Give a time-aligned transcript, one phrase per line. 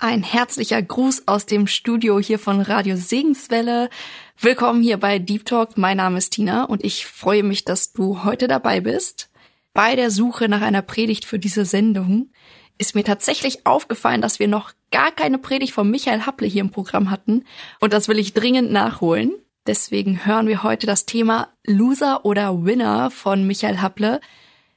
[0.00, 3.90] Ein herzlicher Gruß aus dem Studio hier von Radio Segenswelle.
[4.38, 5.76] Willkommen hier bei Deep Talk.
[5.76, 9.28] Mein Name ist Tina und ich freue mich, dass du heute dabei bist.
[9.74, 12.30] Bei der Suche nach einer Predigt für diese Sendung
[12.78, 16.70] ist mir tatsächlich aufgefallen, dass wir noch gar keine Predigt von Michael Happle hier im
[16.70, 17.44] Programm hatten
[17.80, 19.32] und das will ich dringend nachholen.
[19.66, 24.20] Deswegen hören wir heute das Thema Loser oder Winner von Michael Happle.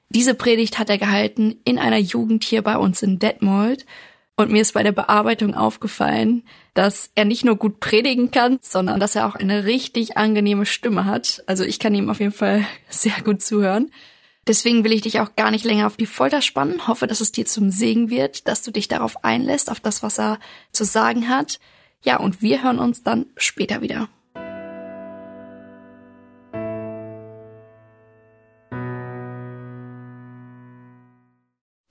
[0.09, 3.85] Diese Predigt hat er gehalten in einer Jugend hier bei uns in Detmold
[4.37, 8.99] und mir ist bei der Bearbeitung aufgefallen, dass er nicht nur gut predigen kann, sondern
[8.99, 11.43] dass er auch eine richtig angenehme Stimme hat.
[11.47, 13.91] Also ich kann ihm auf jeden Fall sehr gut zuhören.
[14.47, 16.87] Deswegen will ich dich auch gar nicht länger auf die Folter spannen.
[16.87, 20.17] Hoffe, dass es dir zum Segen wird, dass du dich darauf einlässt, auf das, was
[20.17, 20.39] er
[20.71, 21.59] zu sagen hat.
[22.03, 24.09] Ja, und wir hören uns dann später wieder.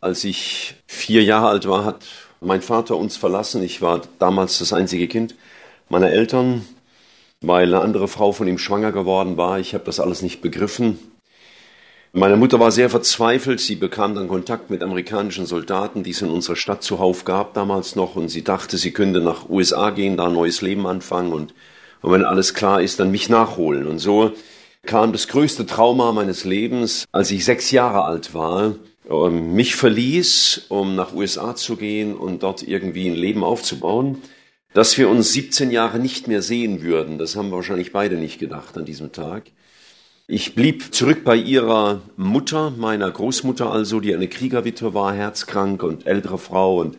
[0.00, 2.06] Als ich vier Jahre alt war, hat
[2.40, 3.62] mein Vater uns verlassen.
[3.62, 5.34] Ich war damals das einzige Kind
[5.88, 6.64] meiner Eltern,
[7.40, 9.58] weil eine andere Frau von ihm schwanger geworden war.
[9.58, 10.98] Ich habe das alles nicht begriffen.
[12.12, 13.60] Meine Mutter war sehr verzweifelt.
[13.60, 17.94] Sie bekam dann Kontakt mit amerikanischen Soldaten, die es in unserer Stadt zuhauf gab damals
[17.94, 18.16] noch.
[18.16, 21.54] Und sie dachte, sie könnte nach USA gehen, da ein neues Leben anfangen und,
[22.02, 23.86] und wenn alles klar ist, dann mich nachholen.
[23.86, 24.32] Und so
[24.84, 28.74] kam das größte Trauma meines Lebens, als ich sechs Jahre alt war,
[29.10, 34.18] mich verließ, um nach USA zu gehen und dort irgendwie ein Leben aufzubauen,
[34.72, 37.18] dass wir uns 17 Jahre nicht mehr sehen würden.
[37.18, 39.50] Das haben wir wahrscheinlich beide nicht gedacht an diesem Tag.
[40.28, 46.06] Ich blieb zurück bei ihrer Mutter, meiner Großmutter also, die eine Kriegerwitwe war, herzkrank und
[46.06, 46.98] ältere Frau und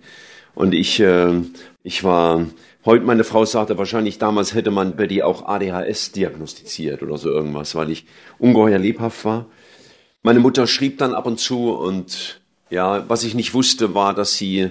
[0.53, 1.39] und ich äh,
[1.81, 2.45] ich war
[2.83, 7.29] heute meine Frau sagte wahrscheinlich damals hätte man bei dir auch ADHS diagnostiziert oder so
[7.29, 8.05] irgendwas, weil ich
[8.37, 9.45] ungeheuer lebhaft war.
[10.23, 14.37] Meine Mutter schrieb dann ab und zu und ja, was ich nicht wusste, war, dass
[14.37, 14.69] sie,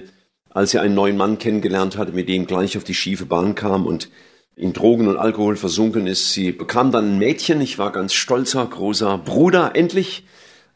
[0.49, 3.85] als sie einen neuen Mann kennengelernt hatte, mit dem gleich auf die schiefe Bahn kam
[3.85, 4.09] und
[4.55, 6.31] in Drogen und Alkohol versunken ist.
[6.33, 7.59] Sie bekam dann ein Mädchen.
[7.59, 10.25] Ich war ganz stolzer, großer Bruder, endlich.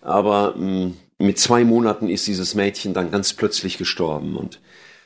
[0.01, 4.35] Aber mh, mm, mit zwei Monaten ist dieses Mädchen dann ganz plötzlich gestorben.
[4.35, 4.59] Und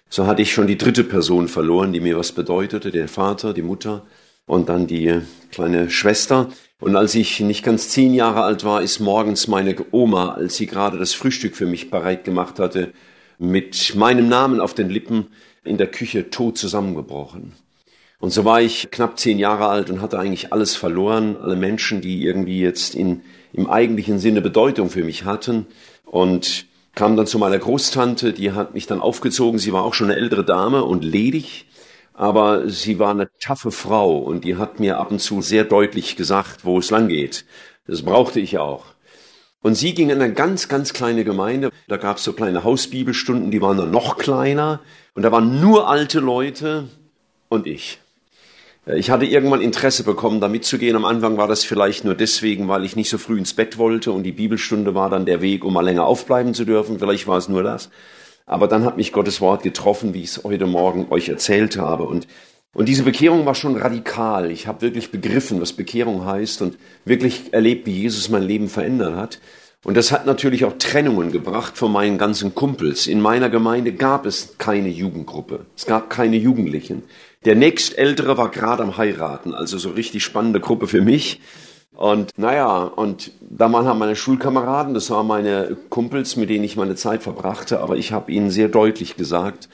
[0.09, 2.90] so hatte ich schon die dritte Person verloren, die mir was bedeutete.
[2.90, 4.07] Der Vater, die Mutter
[4.49, 5.21] und dann die
[5.51, 6.49] kleine Schwester.
[6.79, 10.65] Und als ich nicht ganz zehn Jahre alt war, ist morgens meine Oma, als sie
[10.65, 12.91] gerade das Frühstück für mich bereit gemacht hatte,
[13.38, 15.27] mit meinem Namen auf den Lippen
[15.63, 17.53] in der Küche tot zusammengebrochen.
[18.19, 22.01] Und so war ich knapp zehn Jahre alt und hatte eigentlich alles verloren, alle Menschen,
[22.01, 23.21] die irgendwie jetzt in,
[23.53, 25.67] im eigentlichen Sinne Bedeutung für mich hatten.
[26.05, 26.65] Und
[26.95, 29.59] kam dann zu meiner Großtante, die hat mich dann aufgezogen.
[29.59, 31.67] Sie war auch schon eine ältere Dame und ledig
[32.19, 36.18] aber sie war eine taffe Frau und die hat mir ab und zu sehr deutlich
[36.18, 37.46] gesagt, wo es lang geht.
[37.88, 38.84] Das brauchte ich auch.
[39.62, 41.72] Und sie ging in eine ganz, ganz kleine Gemeinde.
[41.88, 44.81] Da gab es so kleine Hausbibelstunden, die waren dann noch kleiner.
[45.13, 46.90] Und da waren nur alte Leute
[47.47, 48.00] und ich.
[48.86, 50.97] Ich hatte irgendwann Interesse bekommen, da mitzugehen.
[50.97, 54.12] Am Anfang war das vielleicht nur deswegen, weil ich nicht so früh ins Bett wollte
[54.12, 57.00] und die Bibelstunde war dann der Weg, um mal länger aufbleiben zu dürfen.
[57.00, 57.90] Vielleicht war es nur das.
[58.49, 62.05] Aber dann hat mich Gottes Wort getroffen, wie ich es heute Morgen euch erzählt habe.
[62.05, 62.27] Und,
[62.73, 64.49] und diese Bekehrung war schon radikal.
[64.49, 69.15] Ich habe wirklich begriffen, was Bekehrung heißt und wirklich erlebt, wie Jesus mein Leben verändert
[69.15, 69.39] hat.
[69.85, 73.05] Und das hat natürlich auch Trennungen gebracht von meinen ganzen Kumpels.
[73.05, 75.67] In meiner Gemeinde gab es keine Jugendgruppe.
[75.77, 77.03] Es gab keine Jugendlichen.
[77.45, 81.39] Der nächstältere war gerade am Heiraten, also so richtig spannende Gruppe für mich.
[81.99, 86.77] Und naja, und da waren halt meine Schulkameraden, das waren meine Kumpels, mit denen ich
[86.77, 89.68] meine Zeit verbrachte, aber ich habe ihnen sehr deutlich gesagt,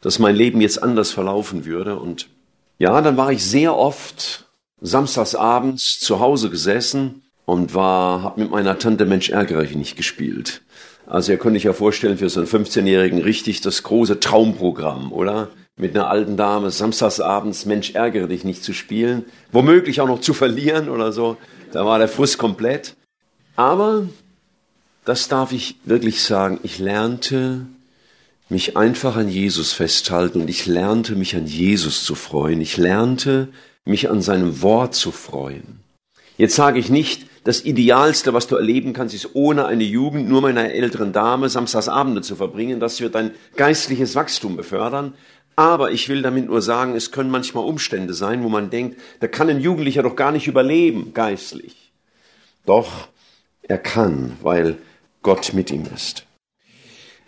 [0.00, 1.96] dass mein Leben jetzt anders verlaufen würde.
[2.00, 2.30] Und
[2.78, 4.48] ja, dann war ich sehr oft
[4.80, 10.62] samstagsabends zu Hause gesessen und war, habe mit meiner Tante Mensch ärgere ich nicht gespielt.
[11.06, 15.50] Also ihr könnt euch ja vorstellen, für so einen 15-Jährigen richtig das große Traumprogramm, oder?
[15.76, 20.34] Mit einer alten Dame samstagsabends Mensch ärgere dich nicht zu spielen, womöglich auch noch zu
[20.34, 21.36] verlieren oder so.
[21.72, 22.96] Da war der Frust komplett.
[23.56, 24.06] Aber,
[25.04, 27.66] das darf ich wirklich sagen, ich lernte
[28.48, 32.60] mich einfach an Jesus festhalten und ich lernte mich an Jesus zu freuen.
[32.60, 33.48] Ich lernte
[33.84, 35.80] mich an seinem Wort zu freuen.
[36.36, 40.42] Jetzt sage ich nicht, das Idealste, was du erleben kannst, ist ohne eine Jugend, nur
[40.42, 42.78] mit einer älteren Dame Samstagsabende zu verbringen.
[42.78, 45.14] Das wird dein geistliches Wachstum befördern.
[45.58, 49.26] Aber ich will damit nur sagen, es können manchmal Umstände sein, wo man denkt, da
[49.26, 51.90] kann ein Jugendlicher doch gar nicht überleben, geistlich.
[52.64, 53.08] Doch,
[53.62, 54.76] er kann, weil
[55.20, 56.26] Gott mit ihm ist.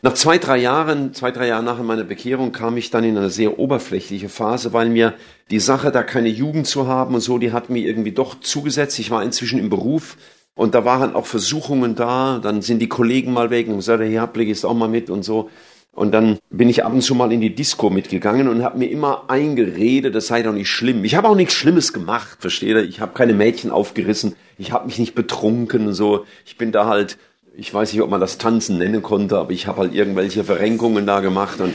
[0.03, 3.31] Nach zwei, drei Jahren, zwei, drei Jahren nach meiner Bekehrung kam ich dann in eine
[3.31, 5.15] sehr oberflächliche Phase, weil mir
[5.51, 9.01] die Sache, da keine Jugend zu haben und so, die hat mir irgendwie doch zugesetzt.
[9.01, 10.17] Ich war inzwischen im Beruf
[10.55, 12.39] und da waren auch Versuchungen da.
[12.39, 15.25] Dann sind die Kollegen mal weg und gesagt, ja, Blick ist auch mal mit und
[15.25, 15.51] so.
[15.93, 18.91] Und dann bin ich ab und zu mal in die Disco mitgegangen und habe mir
[18.91, 21.05] immer eingeredet, das sei doch nicht schlimm.
[21.05, 22.85] Ich habe auch nichts Schlimmes gemacht, versteht ihr?
[22.85, 26.25] Ich habe keine Mädchen aufgerissen, ich habe mich nicht betrunken und so.
[26.47, 27.19] Ich bin da halt
[27.57, 31.07] ich weiß nicht, ob man das Tanzen nennen konnte, aber ich habe halt irgendwelche Verrenkungen
[31.07, 31.75] da gemacht und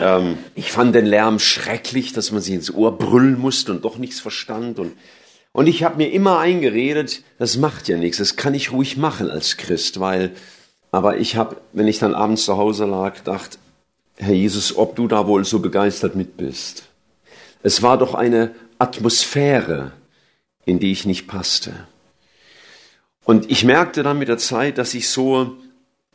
[0.00, 3.98] ähm, ich fand den Lärm schrecklich, dass man sich ins Ohr brüllen musste und doch
[3.98, 4.92] nichts verstand und
[5.56, 9.30] und ich habe mir immer eingeredet, das macht ja nichts, das kann ich ruhig machen
[9.30, 10.32] als Christ, weil
[10.94, 13.58] aber ich habe, wenn ich dann abends zu Hause lag, gedacht,
[14.16, 16.84] Herr Jesus, ob du da wohl so begeistert mit bist.
[17.64, 19.90] Es war doch eine Atmosphäre,
[20.64, 21.72] in die ich nicht passte.
[23.24, 25.56] Und ich merkte dann mit der Zeit, dass ich so,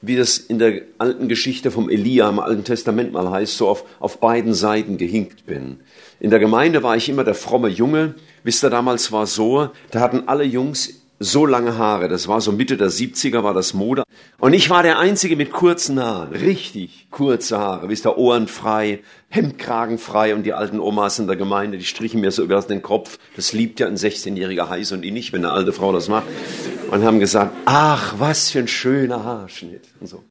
[0.02, 3.84] wie das in der alten Geschichte vom Elia im Alten Testament mal heißt, so auf,
[4.00, 5.82] auf beiden Seiten gehinkt bin.
[6.22, 8.16] In der Gemeinde war ich immer der fromme Junge.
[8.44, 12.08] Wisst ihr, damals war so, da hatten alle Jungs so lange Haare.
[12.08, 14.04] Das war so Mitte der 70er war das Mode.
[14.40, 16.34] Und ich war der Einzige mit kurzen Haaren.
[16.34, 17.90] Richtig kurze Haare.
[17.90, 22.22] Wisst ihr, Ohren frei, Hemdkragen frei und die alten Omas in der Gemeinde, die strichen
[22.22, 23.20] mir so über den Kopf.
[23.36, 26.28] Das liebt ja ein 16-jähriger Heiß und ich nicht, wenn eine alte Frau das macht.
[26.90, 30.24] Und haben gesagt, ach, was für ein schöner Haarschnitt und so.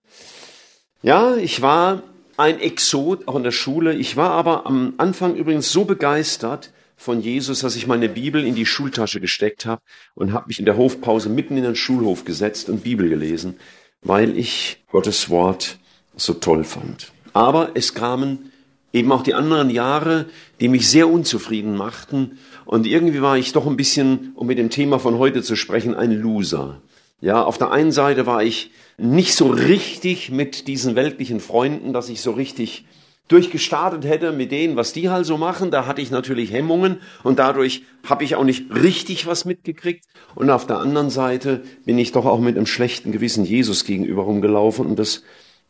[1.02, 2.02] Ja, ich war
[2.38, 3.94] ein Exot, auch in der Schule.
[3.94, 8.56] Ich war aber am Anfang übrigens so begeistert, von Jesus, dass ich meine Bibel in
[8.56, 9.81] die Schultasche gesteckt habe
[10.15, 13.56] und habe mich in der Hofpause mitten in den Schulhof gesetzt und Bibel gelesen,
[14.03, 15.79] weil ich Gottes Wort
[16.17, 17.12] so toll fand.
[17.33, 18.50] Aber es kamen
[18.93, 20.27] eben auch die anderen Jahre,
[20.61, 24.69] die mich sehr unzufrieden machten und irgendwie war ich doch ein bisschen, um mit dem
[24.69, 26.83] Thema von heute zu sprechen, ein Loser.
[27.21, 32.09] Ja, auf der einen Seite war ich nicht so richtig mit diesen weltlichen Freunden, dass
[32.09, 32.85] ich so richtig
[33.29, 37.39] durchgestartet hätte mit denen, was die halt so machen, da hatte ich natürlich Hemmungen und
[37.39, 40.05] dadurch habe ich auch nicht richtig was mitgekriegt.
[40.35, 44.23] Und auf der anderen Seite bin ich doch auch mit einem schlechten Gewissen Jesus gegenüber
[44.23, 44.87] rumgelaufen.
[44.87, 45.23] Und das,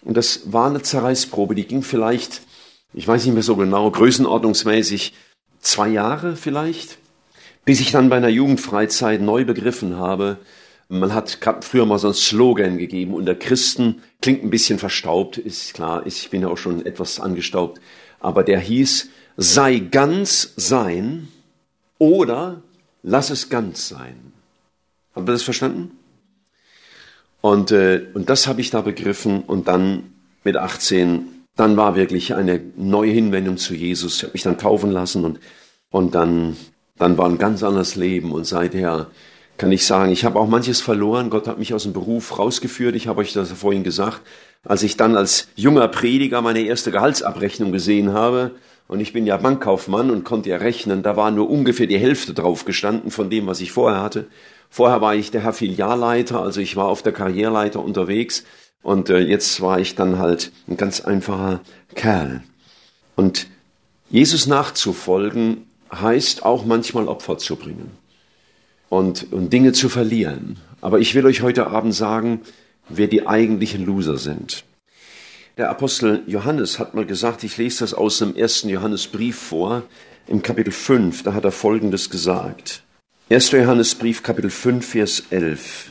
[0.03, 2.43] und das war eine Zerreißprobe, die ging vielleicht,
[2.95, 5.15] ich weiß nicht mehr so genau, größenordnungsmäßig
[5.61, 6.99] zwei Jahre vielleicht,
[7.65, 10.39] bis ich dann bei einer Jugendfreizeit neu begriffen habe,
[10.89, 15.75] man hat früher mal so einen Slogan gegeben unter Christen, klingt ein bisschen verstaubt, ist
[15.75, 17.81] klar, ich bin ja auch schon etwas angestaubt,
[18.21, 21.29] aber der hieß, sei ganz sein
[21.99, 22.63] oder
[23.03, 24.33] lass es ganz sein.
[25.15, 25.93] Habt ihr das verstanden?
[27.41, 32.35] Und, äh, und das habe ich da begriffen und dann mit 18, dann war wirklich
[32.35, 34.17] eine neue Hinwendung zu Jesus.
[34.17, 35.39] Ich habe mich dann taufen lassen und,
[35.91, 36.57] und dann,
[36.97, 39.09] dann war ein ganz anderes Leben und seither
[39.59, 41.31] kann ich sagen, ich habe auch manches verloren.
[41.31, 42.95] Gott hat mich aus dem Beruf rausgeführt.
[42.95, 44.21] Ich habe euch das vorhin gesagt.
[44.65, 48.53] Als ich dann als junger Prediger meine erste Gehaltsabrechnung gesehen habe,
[48.87, 52.33] und ich bin ja Bankkaufmann und konnte ja rechnen, da war nur ungefähr die Hälfte
[52.33, 54.27] drauf gestanden von dem, was ich vorher hatte.
[54.71, 58.45] Vorher war ich der Herr Filialleiter, also ich war auf der Karriereleiter unterwegs
[58.83, 61.61] und äh, jetzt war ich dann halt ein ganz einfacher
[61.95, 62.43] Kerl.
[63.15, 63.49] Und
[64.09, 67.91] Jesus nachzufolgen heißt auch manchmal Opfer zu bringen
[68.89, 70.59] und, und Dinge zu verlieren.
[70.81, 72.41] Aber ich will euch heute Abend sagen,
[72.89, 74.65] wer die eigentlichen Loser sind.
[75.57, 79.83] Der Apostel Johannes hat mal gesagt, ich lese das aus dem ersten Johannesbrief vor,
[80.29, 82.83] im Kapitel 5, da hat er Folgendes gesagt.
[83.31, 83.51] 1.
[83.51, 85.91] Johannesbrief, Kapitel 5, Vers 11.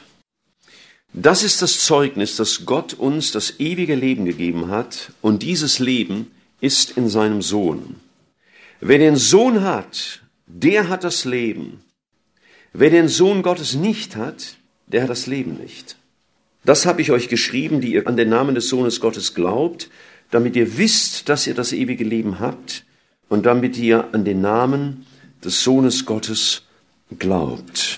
[1.13, 6.32] Das ist das Zeugnis, dass Gott uns das ewige Leben gegeben hat, und dieses Leben
[6.62, 7.96] ist in seinem Sohn.
[8.80, 11.84] Wer den Sohn hat, der hat das Leben.
[12.80, 15.96] Wer den Sohn Gottes nicht hat, der hat das Leben nicht.
[16.64, 19.90] Das habe ich euch geschrieben, die ihr an den Namen des Sohnes Gottes glaubt,
[20.30, 22.86] damit ihr wisst, dass ihr das ewige Leben habt
[23.30, 25.08] und damit ihr an den Namen
[25.44, 26.66] des Sohnes Gottes
[27.18, 27.98] glaubt.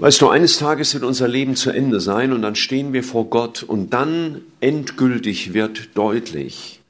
[0.00, 3.30] Weißt du, eines Tages wird unser Leben zu Ende sein und dann stehen wir vor
[3.30, 6.80] Gott und dann endgültig wird deutlich,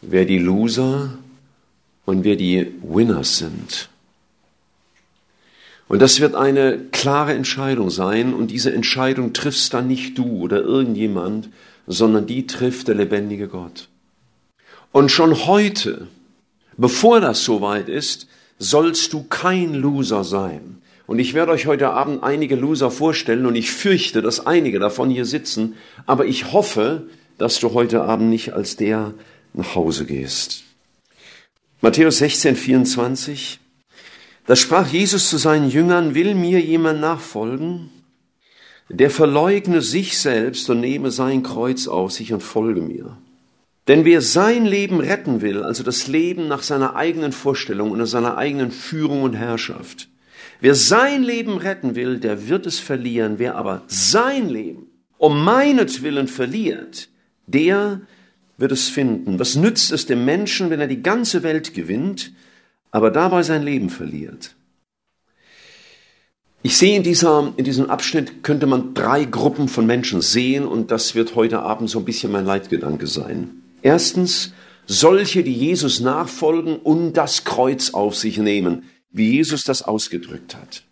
[0.00, 1.16] wer die Loser
[2.04, 3.90] und wer die Winners sind.
[5.88, 10.60] Und das wird eine klare Entscheidung sein und diese Entscheidung triffst dann nicht du oder
[10.60, 11.48] irgendjemand,
[11.86, 13.88] sondern die trifft der lebendige Gott.
[14.92, 16.08] Und schon heute,
[16.76, 18.28] bevor das soweit ist,
[18.58, 20.78] sollst du kein Loser sein.
[21.06, 25.08] Und ich werde euch heute Abend einige Loser vorstellen und ich fürchte, dass einige davon
[25.08, 27.04] hier sitzen, aber ich hoffe,
[27.38, 29.14] dass du heute Abend nicht als der
[29.54, 30.64] nach Hause gehst.
[31.80, 33.60] Matthäus 16, 24.
[34.48, 37.90] Da sprach Jesus zu seinen Jüngern, will mir jemand nachfolgen,
[38.88, 43.18] der verleugne sich selbst und nehme sein Kreuz auf sich und folge mir.
[43.88, 48.06] Denn wer sein Leben retten will, also das Leben nach seiner eigenen Vorstellung und nach
[48.06, 50.08] seiner eigenen Führung und Herrschaft,
[50.62, 53.34] wer sein Leben retten will, der wird es verlieren.
[53.38, 54.86] Wer aber sein Leben
[55.18, 57.10] um meinetwillen verliert,
[57.46, 58.00] der
[58.56, 59.38] wird es finden.
[59.38, 62.32] Was nützt es dem Menschen, wenn er die ganze Welt gewinnt,
[62.90, 64.54] aber dabei sein Leben verliert?
[66.62, 70.90] Ich sehe in, dieser, in diesem Abschnitt, könnte man drei Gruppen von Menschen sehen und
[70.90, 73.62] das wird heute Abend so ein bisschen mein Leitgedanke sein.
[73.80, 74.52] Erstens,
[74.86, 80.82] solche, die Jesus nachfolgen und das Kreuz auf sich nehmen, wie Jesus das ausgedrückt hat.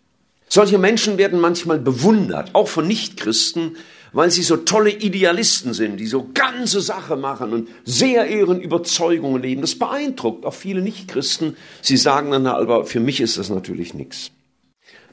[0.47, 3.75] Solche Menschen werden manchmal bewundert, auch von Nichtchristen,
[4.13, 9.41] weil sie so tolle Idealisten sind, die so ganze Sache machen und sehr ihren Überzeugungen
[9.41, 9.61] leben.
[9.61, 11.57] Das beeindruckt auch viele Nichtchristen.
[11.81, 14.31] Sie sagen dann, aber für mich ist das natürlich nichts.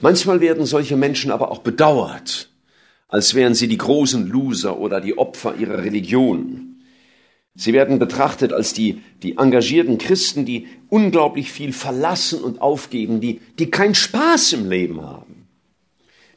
[0.00, 2.50] Manchmal werden solche Menschen aber auch bedauert,
[3.08, 6.76] als wären sie die großen Loser oder die Opfer ihrer Religion.
[7.56, 13.40] Sie werden betrachtet als die, die engagierten Christen, die unglaublich viel verlassen und aufgeben, die,
[13.58, 15.46] die keinen Spaß im Leben haben,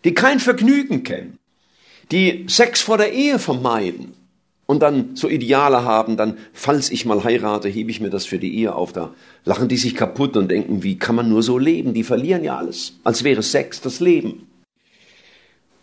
[0.04, 1.37] die kein Vergnügen kennen
[2.12, 4.14] die Sex vor der Ehe vermeiden
[4.66, 8.38] und dann so Ideale haben, dann, falls ich mal heirate, hebe ich mir das für
[8.38, 8.94] die Ehe auf.
[8.94, 9.14] Da
[9.46, 11.94] lachen die sich kaputt und denken, wie kann man nur so leben?
[11.94, 14.48] Die verlieren ja alles, als wäre Sex das Leben.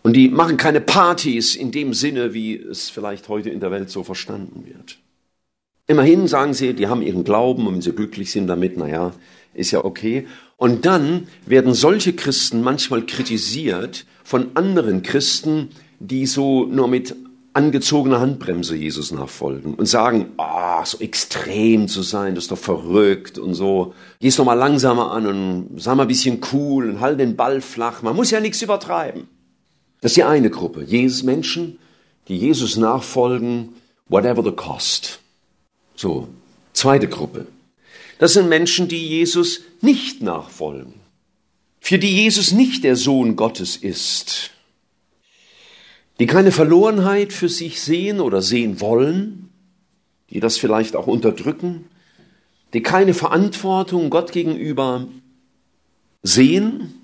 [0.03, 3.89] Und die machen keine Partys in dem Sinne, wie es vielleicht heute in der Welt
[3.89, 4.99] so verstanden wird.
[5.87, 9.15] Immerhin sagen sie, die haben ihren Glauben und wenn sie glücklich sind damit, naja,
[9.55, 10.27] ist ja okay.
[10.57, 15.71] Und dann werden solche Christen manchmal kritisiert von anderen Christen,
[16.09, 17.15] die so nur mit
[17.55, 23.39] angezogener Handbremse Jesus nachfolgen und sagen, ah, so extrem zu sein, das ist doch verrückt
[23.39, 23.95] und so.
[24.19, 27.61] Geh's doch mal langsamer an und sei mal ein bisschen cool und halt den Ball
[27.61, 28.03] flach.
[28.03, 29.29] Man muss ja nichts übertreiben.
[30.01, 30.83] Das ist die eine Gruppe.
[30.83, 31.79] Jesus Menschen,
[32.27, 33.71] die Jesus nachfolgen,
[34.09, 35.21] whatever the cost.
[35.95, 36.29] So.
[36.73, 37.47] Zweite Gruppe.
[38.19, 40.95] Das sind Menschen, die Jesus nicht nachfolgen.
[41.79, 44.54] Für die Jesus nicht der Sohn Gottes ist
[46.21, 49.51] die keine Verlorenheit für sich sehen oder sehen wollen,
[50.31, 51.87] die das vielleicht auch unterdrücken,
[52.73, 55.07] die keine Verantwortung Gott gegenüber
[56.23, 56.95] sehen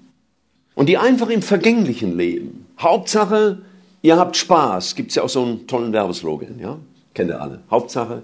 [0.74, 2.66] und die einfach im Vergänglichen leben.
[2.78, 3.62] Hauptsache,
[4.02, 4.94] ihr habt Spaß.
[4.94, 6.78] Gibt's ja auch so einen tollen Werbeslogan, ja?
[7.14, 7.62] Kennt ihr alle.
[7.70, 8.22] Hauptsache,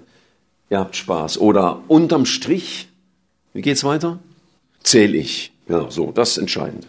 [0.69, 1.39] ihr habt Spaß.
[1.39, 2.87] Oder unterm Strich,
[3.53, 4.19] wie geht's weiter?
[4.81, 5.51] Zähl ich.
[5.67, 6.87] Ja, so, das ist entscheidend.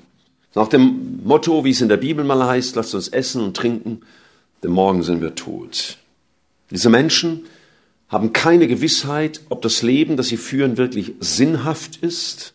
[0.59, 4.01] Nach dem Motto, wie es in der Bibel mal heißt, lasst uns essen und trinken,
[4.61, 5.99] denn morgen sind wir tot.
[6.73, 7.47] Diese Menschen
[8.09, 12.55] haben keine Gewissheit, ob das Leben, das sie führen, wirklich sinnhaft ist.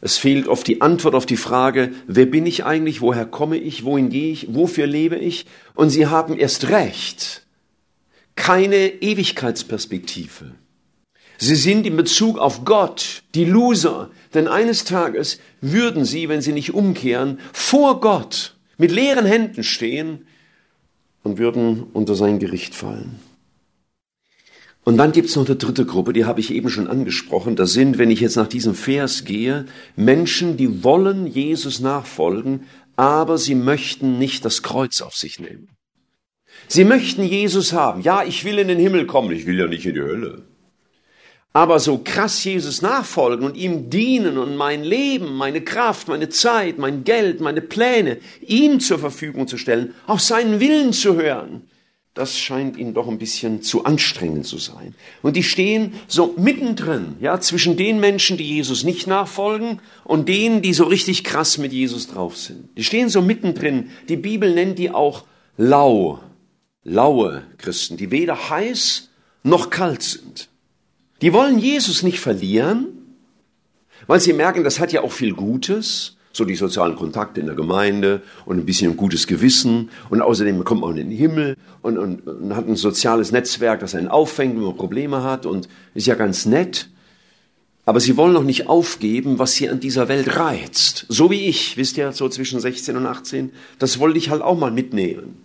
[0.00, 3.84] Es fehlt oft die Antwort auf die Frage, wer bin ich eigentlich, woher komme ich,
[3.84, 5.46] wohin gehe ich, wofür lebe ich?
[5.76, 7.42] Und sie haben erst recht
[8.34, 10.56] keine Ewigkeitsperspektive.
[11.42, 16.52] Sie sind in Bezug auf Gott die Loser, denn eines Tages würden sie, wenn sie
[16.52, 20.26] nicht umkehren, vor Gott mit leeren Händen stehen
[21.22, 23.20] und würden unter sein Gericht fallen.
[24.84, 27.56] Und dann gibt's noch eine dritte Gruppe, die habe ich eben schon angesprochen.
[27.56, 29.64] Das sind, wenn ich jetzt nach diesem Vers gehe,
[29.96, 32.64] Menschen, die wollen Jesus nachfolgen,
[32.96, 35.70] aber sie möchten nicht das Kreuz auf sich nehmen.
[36.68, 38.02] Sie möchten Jesus haben.
[38.02, 40.49] Ja, ich will in den Himmel kommen, ich will ja nicht in die Hölle.
[41.52, 46.78] Aber so krass Jesus nachfolgen und ihm dienen und mein Leben, meine Kraft, meine Zeit,
[46.78, 51.62] mein Geld, meine Pläne ihm zur Verfügung zu stellen, auf seinen Willen zu hören,
[52.14, 54.94] das scheint ihnen doch ein bisschen zu anstrengend zu sein.
[55.22, 60.60] Und die stehen so mittendrin, ja, zwischen den Menschen, die Jesus nicht nachfolgen und denen,
[60.60, 62.68] die so richtig krass mit Jesus drauf sind.
[62.76, 63.90] Die stehen so mittendrin.
[64.08, 65.24] Die Bibel nennt die auch
[65.56, 66.20] lau,
[66.84, 69.08] laue Christen, die weder heiß
[69.42, 70.49] noch kalt sind.
[71.22, 72.88] Die wollen Jesus nicht verlieren,
[74.06, 77.56] weil sie merken, das hat ja auch viel Gutes, so die sozialen Kontakte in der
[77.56, 82.26] Gemeinde und ein bisschen gutes Gewissen und außerdem kommt man in den Himmel und, und,
[82.26, 86.14] und hat ein soziales Netzwerk, das einen auffängt, wenn man Probleme hat und ist ja
[86.14, 86.88] ganz nett.
[87.84, 91.06] Aber sie wollen noch nicht aufgeben, was sie an dieser Welt reizt.
[91.08, 94.56] So wie ich, wisst ihr, so zwischen 16 und 18, das wollte ich halt auch
[94.56, 95.36] mal mitnehmen.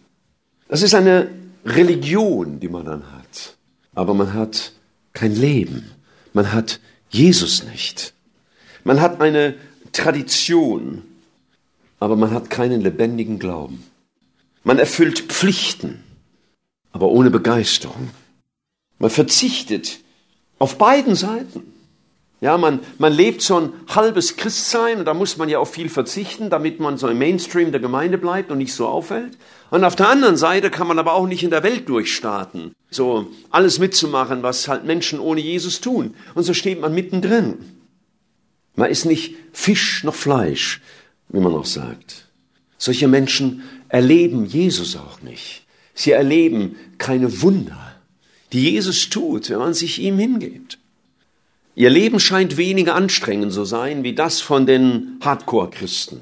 [0.68, 1.30] Das ist eine
[1.66, 3.56] Religion, die man dann hat.
[3.96, 4.75] Aber man hat
[5.16, 5.92] kein Leben.
[6.34, 6.80] Man hat
[7.10, 8.14] Jesus nicht.
[8.84, 9.56] Man hat eine
[9.92, 11.02] Tradition,
[12.00, 13.84] aber man hat keinen lebendigen Glauben.
[14.64, 16.04] Man erfüllt Pflichten,
[16.92, 18.10] aber ohne Begeisterung.
[19.00, 20.00] Man verzichtet
[20.58, 21.75] Auf beiden Seiten.
[22.42, 25.90] Ja, man, man lebt so ein halbes Christsein und da muss man ja auf viel
[25.90, 29.38] verzichten, damit man so im Mainstream der Gemeinde bleibt und nicht so auffällt.
[29.72, 33.28] Und auf der anderen Seite kann man aber auch nicht in der Welt durchstarten, so
[33.50, 36.14] alles mitzumachen, was halt Menschen ohne Jesus tun.
[36.34, 37.56] Und so steht man mittendrin.
[38.76, 40.82] Man ist nicht Fisch noch Fleisch,
[41.30, 42.28] wie man auch sagt.
[42.78, 45.66] Solche Menschen erleben Jesus auch nicht.
[45.94, 47.96] Sie erleben keine Wunder,
[48.52, 50.78] die Jesus tut, wenn man sich ihm hingibt.
[51.76, 56.22] Ihr Leben scheint weniger anstrengend zu sein wie das von den Hardcore-Christen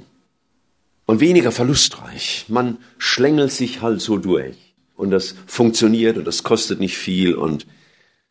[1.05, 2.45] und weniger verlustreich.
[2.47, 4.55] Man schlängelt sich halt so durch
[4.95, 7.67] und das funktioniert und das kostet nicht viel und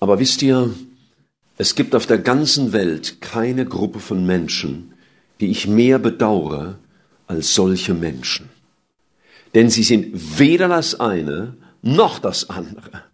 [0.00, 0.75] aber wisst ihr,
[1.59, 4.95] es gibt auf der ganzen Welt keine Gruppe von Menschen,
[5.38, 6.76] die ich mehr bedauere
[7.29, 8.49] als solche Menschen.
[9.55, 13.05] Denn sie sind weder das eine noch das andere.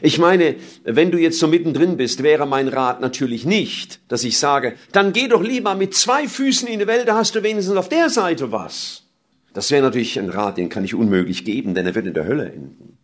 [0.00, 4.38] Ich meine, wenn du jetzt so mittendrin bist, wäre mein Rat natürlich nicht, dass ich
[4.38, 7.76] sage, dann geh doch lieber mit zwei Füßen in die Welt, da hast du wenigstens
[7.76, 9.04] auf der Seite was.
[9.52, 12.26] Das wäre natürlich ein Rat, den kann ich unmöglich geben, denn er wird in der
[12.26, 12.98] Hölle enden.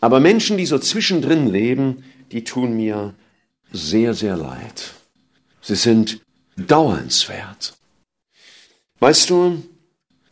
[0.00, 3.14] Aber Menschen, die so zwischendrin leben, die tun mir
[3.72, 4.94] sehr, sehr leid.
[5.60, 6.20] Sie sind
[6.56, 7.74] dauernswert.
[9.00, 9.62] Weißt du,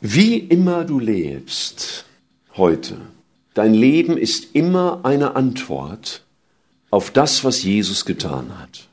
[0.01, 2.07] wie immer du lebst
[2.57, 3.01] heute,
[3.55, 6.25] dein Leben ist immer eine Antwort
[6.91, 8.89] auf das, was Jesus getan hat.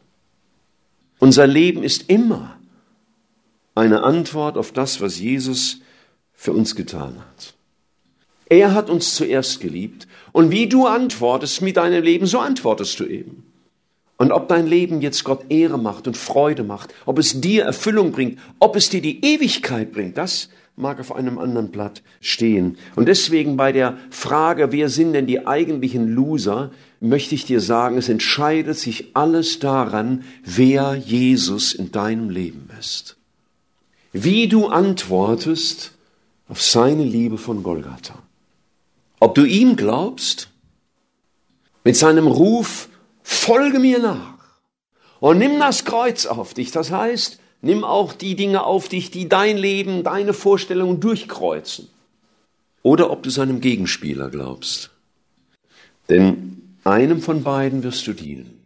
[1.19, 2.57] Unser Leben ist immer
[3.75, 5.81] eine Antwort auf das, was Jesus
[6.33, 7.53] für uns getan hat.
[8.47, 13.05] Er hat uns zuerst geliebt und wie du antwortest mit deinem Leben, so antwortest du
[13.05, 13.43] eben.
[14.17, 18.11] Und ob dein Leben jetzt Gott Ehre macht und Freude macht, ob es dir Erfüllung
[18.11, 20.49] bringt, ob es dir die Ewigkeit bringt, das
[20.79, 22.77] mag auf einem anderen Blatt stehen.
[22.95, 26.71] Und deswegen bei der Frage, wer sind denn die eigentlichen Loser,
[27.01, 33.17] möchte ich dir sagen, es entscheidet sich alles daran, wer Jesus in deinem Leben ist.
[34.13, 35.91] Wie du antwortest
[36.47, 38.15] auf seine Liebe von Golgatha.
[39.19, 40.49] Ob du ihm glaubst,
[41.83, 42.87] mit seinem Ruf,
[43.21, 44.37] folge mir nach
[45.19, 46.71] und nimm das Kreuz auf dich.
[46.71, 51.87] Das heißt, nimm auch die Dinge auf dich, die dein Leben, deine Vorstellungen durchkreuzen.
[52.81, 54.91] Oder ob du seinem Gegenspieler glaubst.
[56.07, 58.59] Denn einem von beiden wirst du dienen.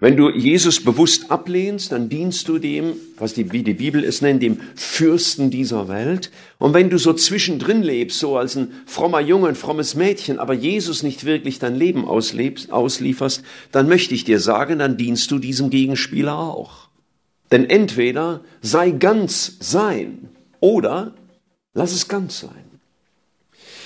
[0.00, 4.20] Wenn du Jesus bewusst ablehnst, dann dienst du dem, was die, wie die Bibel es
[4.20, 6.30] nennt, dem Fürsten dieser Welt.
[6.58, 10.52] Und wenn du so zwischendrin lebst, so als ein frommer Junge, ein frommes Mädchen, aber
[10.52, 15.38] Jesus nicht wirklich dein Leben auslebst, auslieferst, dann möchte ich dir sagen, dann dienst du
[15.38, 16.83] diesem Gegenspieler auch.
[17.52, 20.28] Denn entweder sei ganz sein
[20.60, 21.14] oder
[21.74, 22.64] lass es ganz sein.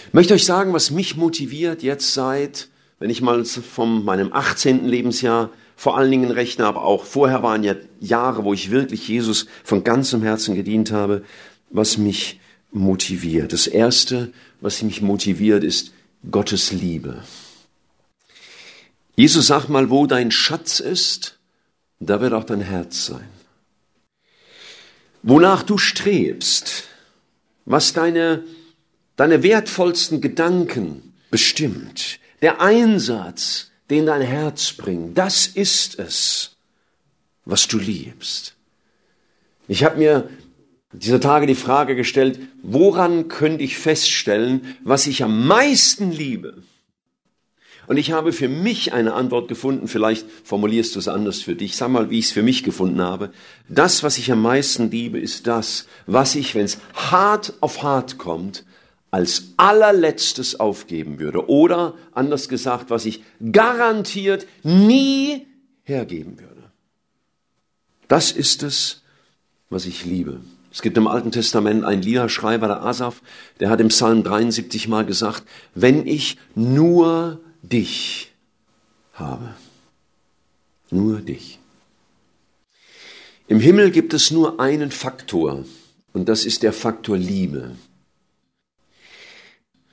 [0.07, 2.69] Ich möchte euch sagen, was mich motiviert jetzt seit,
[2.99, 4.87] wenn ich mal von meinem 18.
[4.87, 9.47] Lebensjahr vor allen Dingen rechne, aber auch vorher waren ja Jahre, wo ich wirklich Jesus
[9.63, 11.25] von ganzem Herzen gedient habe,
[11.71, 12.41] was mich
[12.73, 13.53] motiviert.
[13.53, 15.93] Das erste, was mich motiviert, ist
[16.31, 17.23] Gottes Liebe.
[19.15, 21.39] Jesus sagt mal, wo dein Schatz ist,
[22.01, 23.29] da wird auch dein Herz sein.
[25.29, 26.85] Wonach du strebst,
[27.67, 28.45] was deine,
[29.17, 35.19] deine wertvollsten Gedanken bestimmt, der Einsatz, den dein Herz bringt.
[35.19, 36.57] Das ist es,
[37.45, 38.55] was du liebst.
[39.67, 40.31] Ich habe mir
[40.93, 46.63] dieser Tage die Frage gestellt, woran könnte ich feststellen, was ich am meisten liebe?
[47.89, 51.75] Und ich habe für mich eine Antwort gefunden, vielleicht formulierst du es anders für dich,
[51.75, 53.31] sag mal, wie ich es für mich gefunden habe.
[53.67, 58.19] Das, was ich am meisten liebe, ist das, was ich, wenn es hart auf hart
[58.19, 58.67] kommt,
[59.11, 61.49] als allerletztes aufgeben würde.
[61.49, 65.47] Oder anders gesagt, was ich garantiert nie
[65.83, 66.65] hergeben würde.
[68.07, 69.03] Das ist es,
[69.71, 70.43] was ich liebe.
[70.71, 73.23] Es gibt im Alten Testament einen Liederschreiber, der Asaf,
[73.61, 78.33] der hat im Psalm 73 mal gesagt, wenn ich nur dich
[79.13, 79.55] habe.
[80.91, 81.59] Nur dich.
[83.47, 85.65] Im Himmel gibt es nur einen Faktor,
[86.13, 87.77] und das ist der Faktor Liebe.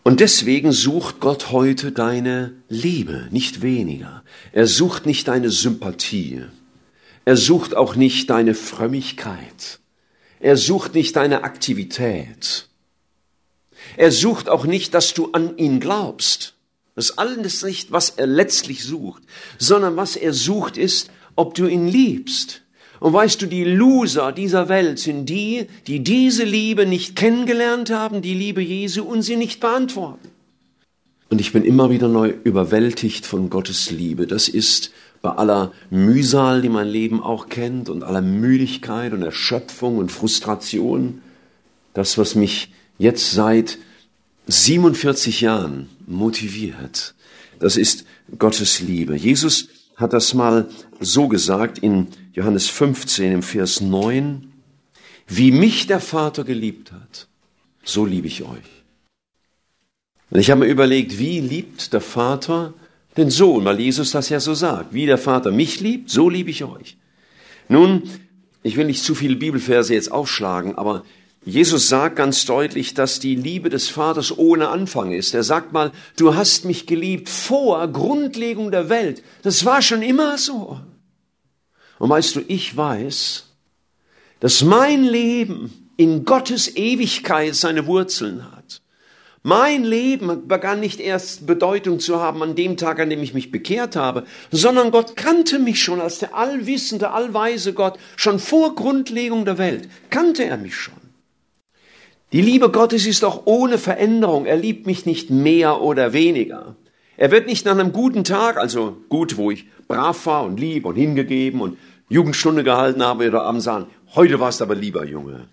[0.04, 4.24] Und deswegen sucht Gott heute deine Liebe, nicht weniger.
[4.52, 6.44] Er sucht nicht deine Sympathie.
[7.26, 9.80] Er sucht auch nicht deine Frömmigkeit.
[10.40, 12.70] Er sucht nicht deine Aktivität.
[13.98, 16.55] Er sucht auch nicht, dass du an ihn glaubst.
[16.96, 19.24] Das ist alles nicht, was er letztlich sucht,
[19.58, 22.62] sondern was er sucht ist, ob du ihn liebst.
[23.02, 28.22] Und weißt du, die Loser dieser Welt sind die, die diese Liebe nicht kennengelernt haben,
[28.22, 30.30] die Liebe Jesu, und sie nicht beantworten.
[31.30, 34.26] Und ich bin immer wieder neu überwältigt von Gottes Liebe.
[34.28, 39.98] Das ist bei aller Mühsal, die mein Leben auch kennt, und aller Müdigkeit und Erschöpfung
[39.98, 41.22] und Frustration,
[41.94, 43.80] das, was mich jetzt seit
[44.48, 47.16] 47 Jahren motiviert,
[47.60, 48.06] das ist
[48.38, 49.16] Gottes Liebe.
[49.16, 54.52] Jesus hat das mal so gesagt in Johannes 15 im Vers 9,
[55.28, 57.28] wie mich der Vater geliebt hat,
[57.84, 58.76] so liebe ich euch.
[60.30, 62.74] Und ich habe mir überlegt, wie liebt der Vater
[63.18, 64.94] den Sohn, weil Jesus das ja so sagt.
[64.94, 66.98] Wie der Vater mich liebt, so liebe ich euch.
[67.70, 68.04] Nun,
[68.64, 71.04] ich will nicht zu viele Bibelverse jetzt aufschlagen, aber
[71.46, 75.36] Jesus sagt ganz deutlich, dass die Liebe des Vaters ohne Anfang ist.
[75.36, 79.22] Er sagt mal, du hast mich geliebt vor Grundlegung der Welt.
[79.44, 80.80] Das war schon immer so.
[82.00, 83.46] Und weißt du, ich weiß,
[84.40, 88.82] dass mein Leben in Gottes Ewigkeit seine Wurzeln hat.
[89.44, 93.52] Mein Leben begann nicht erst Bedeutung zu haben an dem Tag, an dem ich mich
[93.52, 98.00] bekehrt habe, sondern Gott kannte mich schon als der allwissende, allweise Gott.
[98.16, 101.05] Schon vor Grundlegung der Welt kannte er mich schon.
[102.36, 104.46] Die Liebe Gottes ist auch ohne Veränderung.
[104.46, 106.76] Er liebt mich nicht mehr oder weniger.
[107.16, 110.84] Er wird nicht nach einem guten Tag, also gut, wo ich brav war und lieb
[110.84, 111.78] und hingegeben und
[112.10, 115.48] Jugendstunde gehalten habe oder abends sagen, heute warst aber lieber Junge.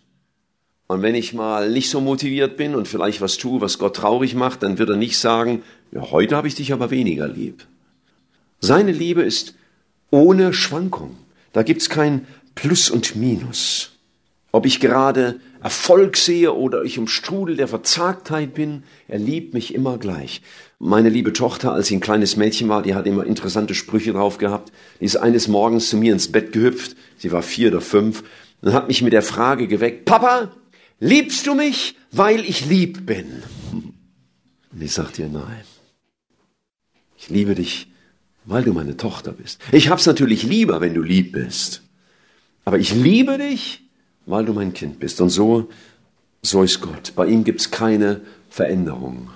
[0.88, 4.34] Und wenn ich mal nicht so motiviert bin und vielleicht was tue, was Gott traurig
[4.34, 7.64] macht, dann wird er nicht sagen, ja, heute habe ich dich aber weniger lieb.
[8.58, 9.54] Seine Liebe ist
[10.10, 11.16] ohne Schwankung.
[11.52, 13.92] Da gibt's kein Plus und Minus.
[14.50, 19.74] Ob ich gerade Erfolg sehe oder ich im Strudel der Verzagtheit bin, er liebt mich
[19.74, 20.42] immer gleich.
[20.78, 24.38] Meine liebe Tochter, als sie ein kleines Mädchen war, die hat immer interessante Sprüche drauf
[24.38, 24.72] gehabt.
[25.00, 28.24] Die ist eines Morgens zu mir ins Bett gehüpft, sie war vier oder fünf,
[28.60, 30.52] und hat mich mit der Frage geweckt, Papa,
[30.98, 33.42] liebst du mich, weil ich lieb bin?
[34.72, 35.62] Und ich sagte ihr, nein.
[37.16, 37.86] Ich liebe dich,
[38.44, 39.60] weil du meine Tochter bist.
[39.70, 41.82] Ich hab's natürlich lieber, wenn du lieb bist.
[42.64, 43.82] Aber ich liebe dich,
[44.26, 45.20] weil du mein Kind bist.
[45.20, 45.68] Und so,
[46.42, 47.12] so ist Gott.
[47.16, 49.30] Bei ihm gibt's keine Veränderung.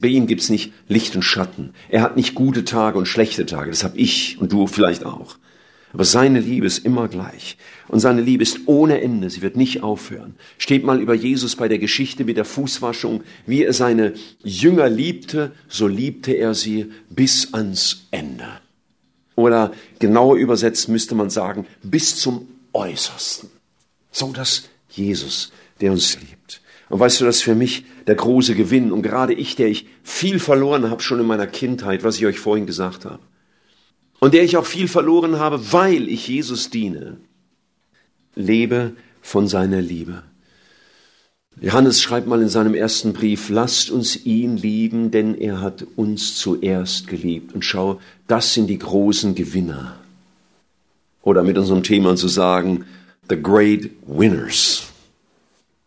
[0.00, 1.74] Bei ihm gibt's nicht Licht und Schatten.
[1.88, 3.70] Er hat nicht gute Tage und schlechte Tage.
[3.70, 5.36] Das hab ich und du vielleicht auch.
[5.92, 7.56] Aber seine Liebe ist immer gleich.
[7.88, 9.30] Und seine Liebe ist ohne Ende.
[9.30, 10.34] Sie wird nicht aufhören.
[10.58, 13.22] Steht mal über Jesus bei der Geschichte mit der Fußwaschung.
[13.46, 14.12] Wie er seine
[14.44, 18.48] Jünger liebte, so liebte er sie bis ans Ende.
[19.34, 23.57] Oder genauer übersetzt müsste man sagen, bis zum Äußersten.
[24.18, 26.60] So dass Jesus, der uns liebt.
[26.88, 28.90] Und weißt du, das ist für mich der große Gewinn.
[28.90, 32.40] Und gerade ich, der ich viel verloren habe schon in meiner Kindheit, was ich euch
[32.40, 33.20] vorhin gesagt habe.
[34.18, 37.18] Und der ich auch viel verloren habe, weil ich Jesus diene.
[38.34, 40.24] Lebe von seiner Liebe.
[41.60, 46.36] Johannes schreibt mal in seinem ersten Brief, lasst uns ihn lieben, denn er hat uns
[46.36, 47.52] zuerst geliebt.
[47.52, 49.96] Und schau, das sind die großen Gewinner.
[51.22, 52.84] Oder mit unserem Thema zu sagen,
[53.28, 54.90] the great winners,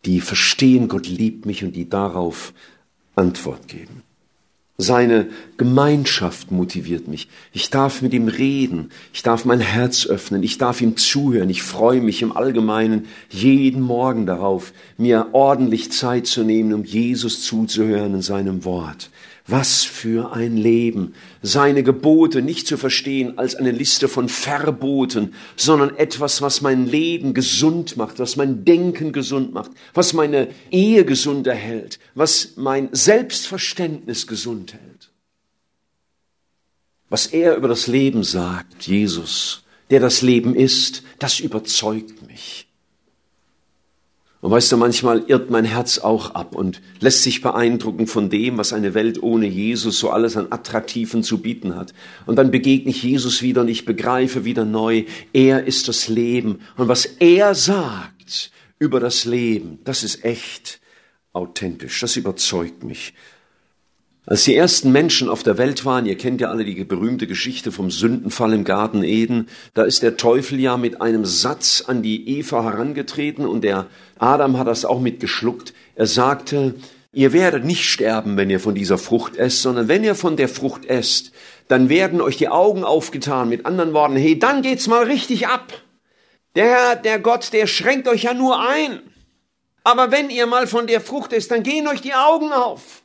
[0.04, 2.52] die verstehen, Gott liebt mich und die darauf
[3.14, 4.02] Antwort geben.
[4.78, 5.28] Seine
[5.58, 7.28] Gemeinschaft motiviert mich.
[7.52, 8.90] Ich darf mit ihm reden.
[9.12, 10.42] Ich darf mein Herz öffnen.
[10.42, 11.50] Ich darf ihm zuhören.
[11.50, 17.42] Ich freue mich im Allgemeinen jeden Morgen darauf, mir ordentlich Zeit zu nehmen, um Jesus
[17.42, 19.10] zuzuhören in seinem Wort.
[19.46, 21.14] Was für ein Leben.
[21.42, 27.34] Seine Gebote nicht zu verstehen als eine Liste von Verboten, sondern etwas, was mein Leben
[27.34, 34.28] gesund macht, was mein Denken gesund macht, was meine Ehe gesund erhält, was mein Selbstverständnis
[34.28, 35.10] gesund hält.
[37.08, 42.68] Was er über das Leben sagt, Jesus, der das Leben ist, das überzeugt mich.
[44.42, 48.58] Und weißt du, manchmal irrt mein Herz auch ab und lässt sich beeindrucken von dem,
[48.58, 51.94] was eine Welt ohne Jesus so alles an Attraktiven zu bieten hat.
[52.26, 56.58] Und dann begegne ich Jesus wieder und ich begreife wieder neu, er ist das Leben.
[56.76, 58.50] Und was er sagt
[58.80, 60.80] über das Leben, das ist echt
[61.32, 63.14] authentisch, das überzeugt mich.
[64.24, 67.72] Als die ersten Menschen auf der Welt waren, ihr kennt ja alle die berühmte Geschichte
[67.72, 72.38] vom Sündenfall im Garten Eden, da ist der Teufel ja mit einem Satz an die
[72.38, 73.88] Eva herangetreten und der
[74.20, 75.74] Adam hat das auch mitgeschluckt.
[75.96, 76.76] Er sagte,
[77.12, 80.48] ihr werdet nicht sterben, wenn ihr von dieser Frucht esst, sondern wenn ihr von der
[80.48, 81.32] Frucht esst,
[81.66, 83.48] dann werden euch die Augen aufgetan.
[83.48, 85.72] Mit anderen Worten, hey, dann geht's mal richtig ab.
[86.54, 89.00] Der der Gott, der schränkt euch ja nur ein.
[89.82, 93.01] Aber wenn ihr mal von der Frucht esst, dann gehen euch die Augen auf.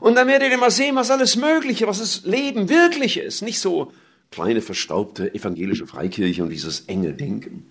[0.00, 3.42] Und dann werdet ihr mal sehen, was alles Mögliche, was das Leben wirklich ist.
[3.42, 3.92] Nicht so
[4.30, 7.66] kleine, verstaubte evangelische Freikirche und dieses enge Denken.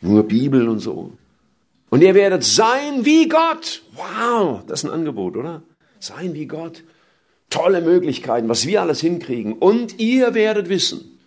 [0.00, 1.12] Nur Bibel und so.
[1.88, 3.82] Und ihr werdet sein wie Gott.
[3.94, 5.62] Wow, das ist ein Angebot, oder?
[5.98, 6.82] Sein wie Gott.
[7.50, 9.54] tolle Möglichkeiten, was wir alles hinkriegen.
[9.54, 11.18] Und ihr werdet wissen,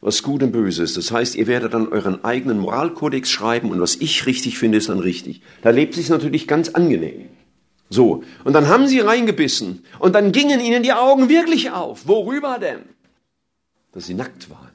[0.00, 0.96] was gut und böse ist.
[0.96, 4.88] Das heißt, ihr werdet dann euren eigenen Moralkodex schreiben und was ich richtig finde, ist
[4.88, 5.42] dann richtig.
[5.62, 7.28] Da lebt sich natürlich ganz angenehm.
[7.90, 8.22] So.
[8.44, 12.06] Und dann haben sie reingebissen und dann gingen ihnen die Augen wirklich auf.
[12.06, 12.80] Worüber denn?
[13.92, 14.70] Dass sie nackt waren.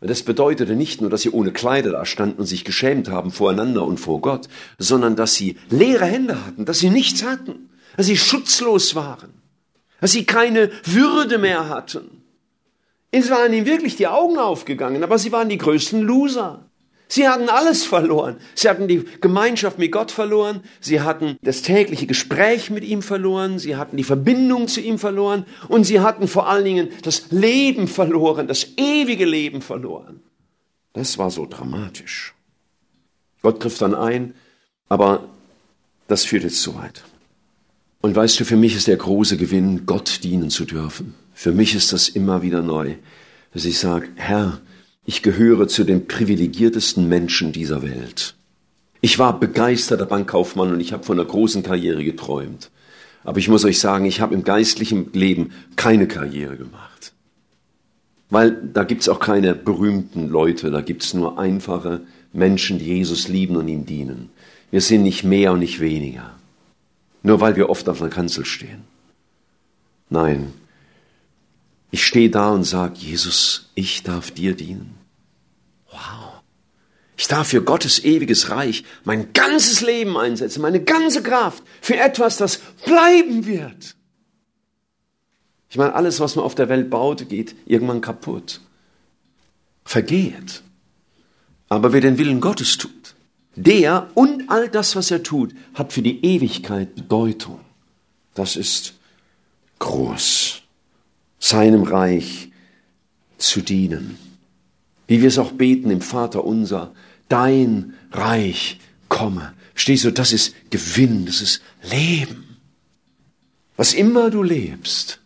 [0.00, 3.32] Und das bedeutete nicht nur, dass sie ohne Kleider da standen und sich geschämt haben
[3.32, 4.48] voreinander und vor Gott,
[4.78, 9.34] sondern dass sie leere Hände hatten, dass sie nichts hatten, dass sie schutzlos waren,
[10.00, 12.22] dass sie keine Würde mehr hatten.
[13.10, 16.67] Es waren ihnen wirklich die Augen aufgegangen, aber sie waren die größten Loser.
[17.08, 18.36] Sie hatten alles verloren.
[18.54, 20.62] Sie hatten die Gemeinschaft mit Gott verloren.
[20.80, 23.58] Sie hatten das tägliche Gespräch mit ihm verloren.
[23.58, 25.46] Sie hatten die Verbindung zu ihm verloren.
[25.68, 30.20] Und sie hatten vor allen Dingen das Leben verloren, das ewige Leben verloren.
[30.92, 32.34] Das war so dramatisch.
[33.40, 34.34] Gott griff dann ein,
[34.88, 35.24] aber
[36.08, 37.04] das führt jetzt zu weit.
[38.00, 41.14] Und weißt du, für mich ist der große Gewinn, Gott dienen zu dürfen.
[41.34, 42.94] Für mich ist das immer wieder neu,
[43.52, 44.60] dass ich sage, Herr,
[45.08, 48.34] ich gehöre zu den privilegiertesten Menschen dieser Welt.
[49.00, 52.70] Ich war begeisterter Bankkaufmann und ich habe von einer großen Karriere geträumt.
[53.24, 57.14] Aber ich muss euch sagen, ich habe im geistlichen Leben keine Karriere gemacht.
[58.28, 62.02] Weil da gibt's auch keine berühmten Leute, da gibt's nur einfache
[62.34, 64.28] Menschen, die Jesus lieben und ihm dienen.
[64.70, 66.34] Wir sind nicht mehr und nicht weniger.
[67.22, 68.82] Nur weil wir oft auf einer Kanzel stehen.
[70.10, 70.52] Nein,
[71.90, 74.97] ich stehe da und sage, Jesus, ich darf dir dienen.
[75.98, 76.42] Wow.
[77.16, 82.36] Ich darf für Gottes ewiges Reich mein ganzes Leben einsetzen, meine ganze Kraft für etwas,
[82.36, 83.96] das bleiben wird.
[85.68, 88.60] Ich meine, alles, was man auf der Welt baut, geht irgendwann kaputt,
[89.84, 90.62] vergeht.
[91.68, 93.16] Aber wer den Willen Gottes tut,
[93.56, 97.60] der und all das, was er tut, hat für die Ewigkeit Bedeutung.
[98.34, 98.94] Das ist
[99.80, 100.62] groß,
[101.40, 102.52] seinem Reich
[103.38, 104.27] zu dienen
[105.08, 106.92] wie wir es auch beten im Vater unser,
[107.28, 109.52] dein Reich komme.
[109.74, 112.56] Stehst du, das ist Gewinn, das ist Leben.
[113.76, 115.20] Was immer du lebst,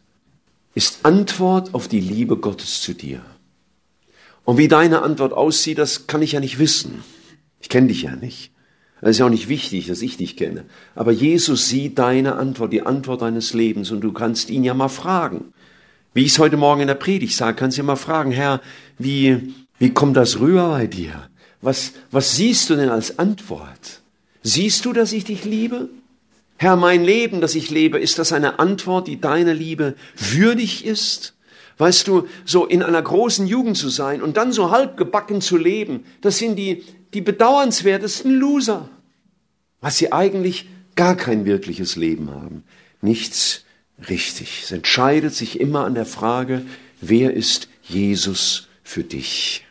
[0.74, 3.20] ist Antwort auf die Liebe Gottes zu dir.
[4.44, 7.02] Und wie deine Antwort aussieht, das kann ich ja nicht wissen.
[7.60, 8.50] Ich kenne dich ja nicht.
[9.00, 10.64] Es ist ja auch nicht wichtig, dass ich dich kenne.
[10.94, 14.88] Aber Jesus sieht deine Antwort, die Antwort deines Lebens und du kannst ihn ja mal
[14.88, 15.52] fragen.
[16.14, 18.60] Wie ich es heute Morgen in der Predigt sage, kannst du ja mal fragen, Herr,
[18.98, 21.28] wie, wie kommt das rüber bei dir?
[21.60, 24.00] Was, was siehst du denn als Antwort?
[24.44, 25.88] Siehst du, dass ich dich liebe?
[26.56, 31.34] Herr, mein Leben, das ich lebe, ist das eine Antwort, die deiner Liebe würdig ist?
[31.78, 36.04] Weißt du, so in einer großen Jugend zu sein und dann so halbgebacken zu leben,
[36.20, 38.88] das sind die, die bedauernswertesten Loser,
[39.80, 42.62] was sie eigentlich gar kein wirkliches Leben haben.
[43.00, 43.64] Nichts
[44.08, 44.60] richtig.
[44.62, 46.62] Es entscheidet sich immer an der Frage,
[47.00, 49.64] wer ist Jesus für dich?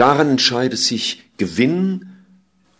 [0.00, 2.06] Daran entscheidet sich Gewinn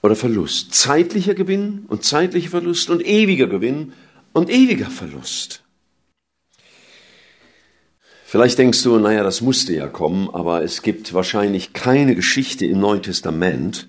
[0.01, 0.73] oder Verlust.
[0.73, 3.93] Zeitlicher Gewinn und zeitlicher Verlust und ewiger Gewinn
[4.33, 5.63] und ewiger Verlust.
[8.25, 12.81] Vielleicht denkst du, naja, das musste ja kommen, aber es gibt wahrscheinlich keine Geschichte im
[12.81, 13.87] Neuen Testament,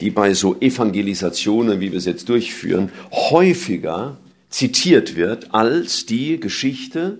[0.00, 4.16] die bei so Evangelisationen, wie wir es jetzt durchführen, häufiger
[4.48, 7.18] zitiert wird als die Geschichte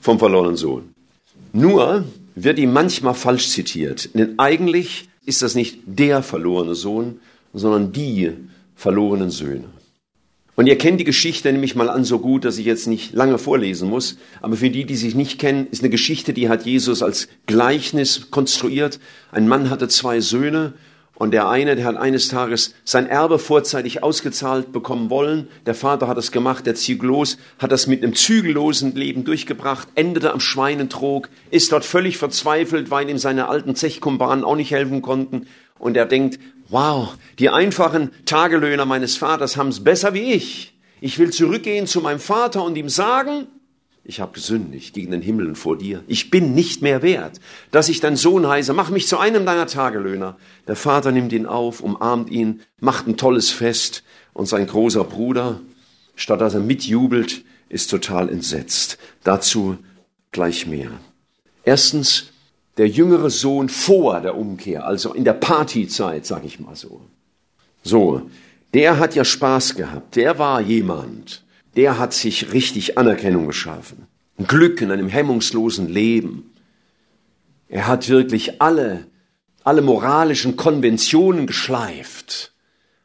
[0.00, 0.92] vom verlorenen Sohn.
[1.52, 2.04] Nur
[2.44, 4.10] wird ihm manchmal falsch zitiert.
[4.14, 7.20] Denn eigentlich ist das nicht der verlorene Sohn,
[7.52, 8.32] sondern die
[8.74, 9.64] verlorenen Söhne.
[10.56, 13.38] Und ihr kennt die Geschichte nämlich mal an so gut, dass ich jetzt nicht lange
[13.38, 14.18] vorlesen muss.
[14.42, 18.30] Aber für die, die sich nicht kennen, ist eine Geschichte, die hat Jesus als Gleichnis
[18.30, 19.00] konstruiert.
[19.32, 20.74] Ein Mann hatte zwei Söhne
[21.20, 25.48] und der eine, der hat eines Tages sein Erbe vorzeitig ausgezahlt bekommen wollen.
[25.66, 29.88] Der Vater hat es gemacht, der zieht los, hat das mit einem zügellosen Leben durchgebracht,
[29.96, 35.02] endete am Schweinentrog, ist dort völlig verzweifelt, weil ihm seine alten Zechkumpanen auch nicht helfen
[35.02, 35.46] konnten.
[35.78, 40.74] Und er denkt, wow, die einfachen Tagelöhner meines Vaters haben es besser wie ich.
[41.02, 43.46] Ich will zurückgehen zu meinem Vater und ihm sagen,
[44.10, 46.02] ich habe gesündigt gegen den Himmel und vor dir.
[46.08, 48.72] Ich bin nicht mehr wert, dass ich dein Sohn heiße.
[48.72, 50.36] Mach mich zu einem deiner Tagelöhner.
[50.66, 55.60] Der Vater nimmt ihn auf, umarmt ihn, macht ein tolles Fest und sein großer Bruder,
[56.16, 58.98] statt dass er mitjubelt, ist total entsetzt.
[59.22, 59.78] Dazu
[60.32, 60.90] gleich mehr.
[61.62, 62.32] Erstens,
[62.78, 67.00] der jüngere Sohn vor der Umkehr, also in der Partyzeit, sag ich mal so.
[67.84, 68.28] So,
[68.74, 70.16] der hat ja Spaß gehabt.
[70.16, 71.44] Der war jemand,
[71.76, 74.06] der hat sich richtig Anerkennung geschaffen.
[74.46, 76.52] Glück in einem hemmungslosen Leben.
[77.68, 79.06] Er hat wirklich alle,
[79.64, 82.52] alle moralischen Konventionen geschleift,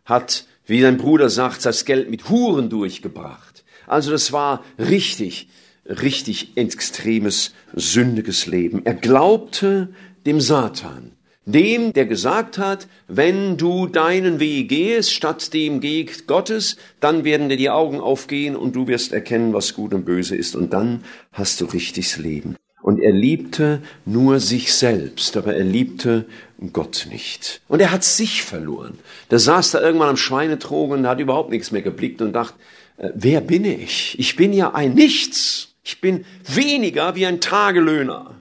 [0.06, 3.64] hat, wie sein Bruder sagt, das Geld mit Huren durchgebracht.
[3.86, 5.50] Also das war richtig,
[5.86, 8.86] richtig extremes, sündiges Leben.
[8.86, 9.94] Er glaubte
[10.26, 11.15] dem Satan.
[11.48, 17.50] Dem, der gesagt hat, wenn du deinen Weg gehst, statt dem Weg Gottes, dann werden
[17.50, 21.04] dir die Augen aufgehen und du wirst erkennen, was gut und böse ist und dann
[21.32, 22.56] hast du richtiges Leben.
[22.82, 26.26] Und er liebte nur sich selbst, aber er liebte
[26.74, 27.62] Gott nicht.
[27.68, 28.98] Und er hat sich verloren.
[29.32, 32.56] Der saß da irgendwann am Schweinetrog und hat überhaupt nichts mehr geblickt und dachte,
[32.98, 34.18] äh, wer bin ich?
[34.20, 35.76] Ich bin ja ein Nichts.
[35.84, 38.36] Ich bin weniger wie ein Tagelöhner,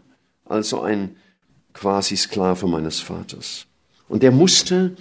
[0.46, 1.16] also ein
[1.84, 3.66] quasi Sklave meines Vaters.
[4.08, 4.96] Und er musste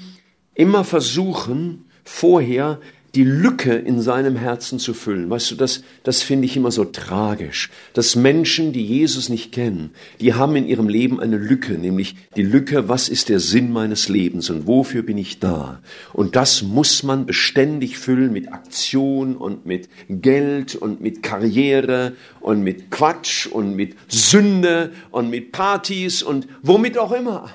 [0.54, 2.78] immer versuchen, vorher
[3.16, 5.30] die Lücke in seinem Herzen zu füllen.
[5.30, 9.92] Weißt du, das, das finde ich immer so tragisch, dass Menschen, die Jesus nicht kennen,
[10.20, 14.10] die haben in ihrem Leben eine Lücke, nämlich die Lücke, was ist der Sinn meines
[14.10, 15.80] Lebens und wofür bin ich da?
[16.12, 22.64] Und das muss man beständig füllen mit Aktion und mit Geld und mit Karriere und
[22.64, 27.52] mit Quatsch und mit Sünde und mit Partys und womit auch immer.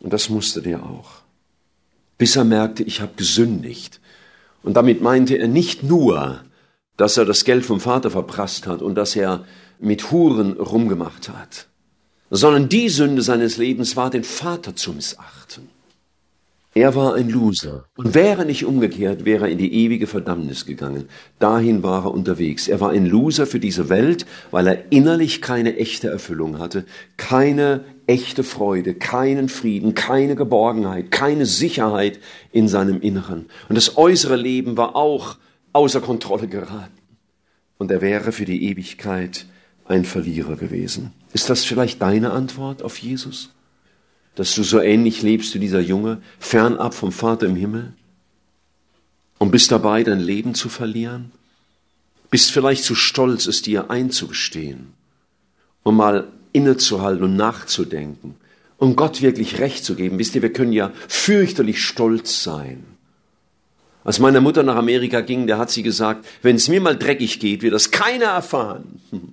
[0.00, 1.22] Und das musste der auch.
[2.18, 3.98] Bis er merkte, ich habe gesündigt
[4.66, 6.40] und damit meinte er nicht nur,
[6.96, 9.44] dass er das Geld vom Vater verprasst hat und dass er
[9.78, 11.68] mit Huren rumgemacht hat,
[12.30, 15.68] sondern die Sünde seines Lebens war, den Vater zu missachten.
[16.76, 17.86] Er war ein Loser.
[17.96, 21.08] Und wäre nicht umgekehrt, wäre er in die ewige Verdammnis gegangen.
[21.38, 22.68] Dahin war er unterwegs.
[22.68, 26.84] Er war ein Loser für diese Welt, weil er innerlich keine echte Erfüllung hatte,
[27.16, 32.20] keine echte Freude, keinen Frieden, keine Geborgenheit, keine Sicherheit
[32.52, 33.46] in seinem Inneren.
[33.70, 35.38] Und das äußere Leben war auch
[35.72, 36.92] außer Kontrolle geraten.
[37.78, 39.46] Und er wäre für die Ewigkeit
[39.86, 41.14] ein Verlierer gewesen.
[41.32, 43.55] Ist das vielleicht deine Antwort auf Jesus?
[44.36, 47.92] Dass du so ähnlich lebst wie dieser Junge, fernab vom Vater im Himmel?
[49.38, 51.32] Und bist dabei, dein Leben zu verlieren?
[52.30, 54.92] Bist vielleicht zu stolz, es dir einzugestehen,
[55.82, 58.36] um mal innezuhalten und nachzudenken,
[58.78, 60.18] um Gott wirklich recht zu geben.
[60.18, 62.84] Wisst ihr, wir können ja fürchterlich stolz sein.
[64.04, 67.40] Als meine Mutter nach Amerika ging, da hat sie gesagt, wenn es mir mal dreckig
[67.40, 69.00] geht, wird das keiner erfahren.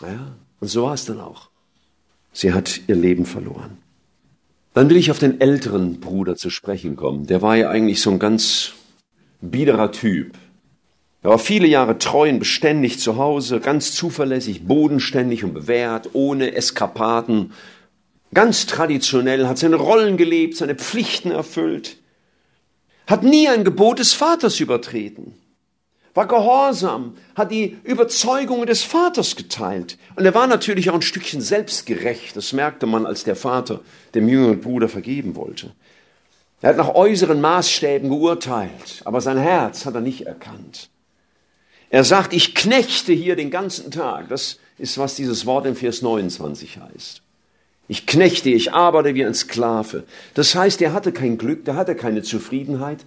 [0.00, 1.50] Naja, und so war es dann auch.
[2.34, 3.78] Sie hat ihr Leben verloren.
[4.74, 7.26] Dann will ich auf den älteren Bruder zu sprechen kommen.
[7.26, 8.72] Der war ja eigentlich so ein ganz
[9.40, 10.32] biederer Typ.
[11.22, 16.54] Er war viele Jahre treu und beständig zu Hause, ganz zuverlässig, bodenständig und bewährt, ohne
[16.54, 17.52] Eskapaden.
[18.34, 21.98] Ganz traditionell, hat seine Rollen gelebt, seine Pflichten erfüllt,
[23.06, 25.34] hat nie ein Gebot des Vaters übertreten
[26.14, 29.98] war gehorsam, hat die Überzeugungen des Vaters geteilt.
[30.14, 32.36] Und er war natürlich auch ein Stückchen selbstgerecht.
[32.36, 33.80] Das merkte man, als der Vater
[34.14, 35.72] dem jüngeren Bruder vergeben wollte.
[36.62, 40.88] Er hat nach äußeren Maßstäben geurteilt, aber sein Herz hat er nicht erkannt.
[41.90, 44.28] Er sagt, ich knechte hier den ganzen Tag.
[44.28, 47.22] Das ist, was dieses Wort im Vers 29 heißt.
[47.86, 50.04] Ich knechte, ich arbeite wie ein Sklave.
[50.32, 53.04] Das heißt, er hatte kein Glück, er hatte keine Zufriedenheit,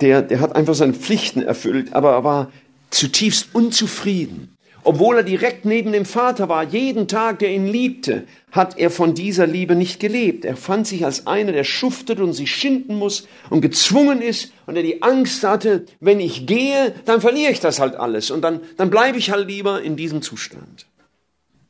[0.00, 2.52] der, der hat einfach seine Pflichten erfüllt, aber er war
[2.90, 4.56] zutiefst unzufrieden.
[4.84, 9.14] Obwohl er direkt neben dem Vater war, jeden Tag, der ihn liebte, hat er von
[9.14, 10.44] dieser Liebe nicht gelebt.
[10.44, 14.74] Er fand sich als einer, der schuftet und sich schinden muss und gezwungen ist und
[14.74, 18.60] der die Angst hatte, wenn ich gehe, dann verliere ich das halt alles und dann,
[18.76, 20.86] dann bleibe ich halt lieber in diesem Zustand.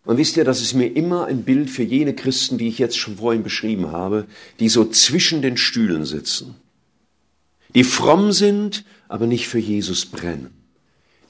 [0.07, 2.99] Und wisst ihr, das ist mir immer ein Bild für jene Christen, die ich jetzt
[2.99, 4.25] schon vorhin beschrieben habe,
[4.59, 6.57] die so zwischen den Stühlen sitzen
[7.75, 10.51] die fromm sind, aber nicht für Jesus brennen,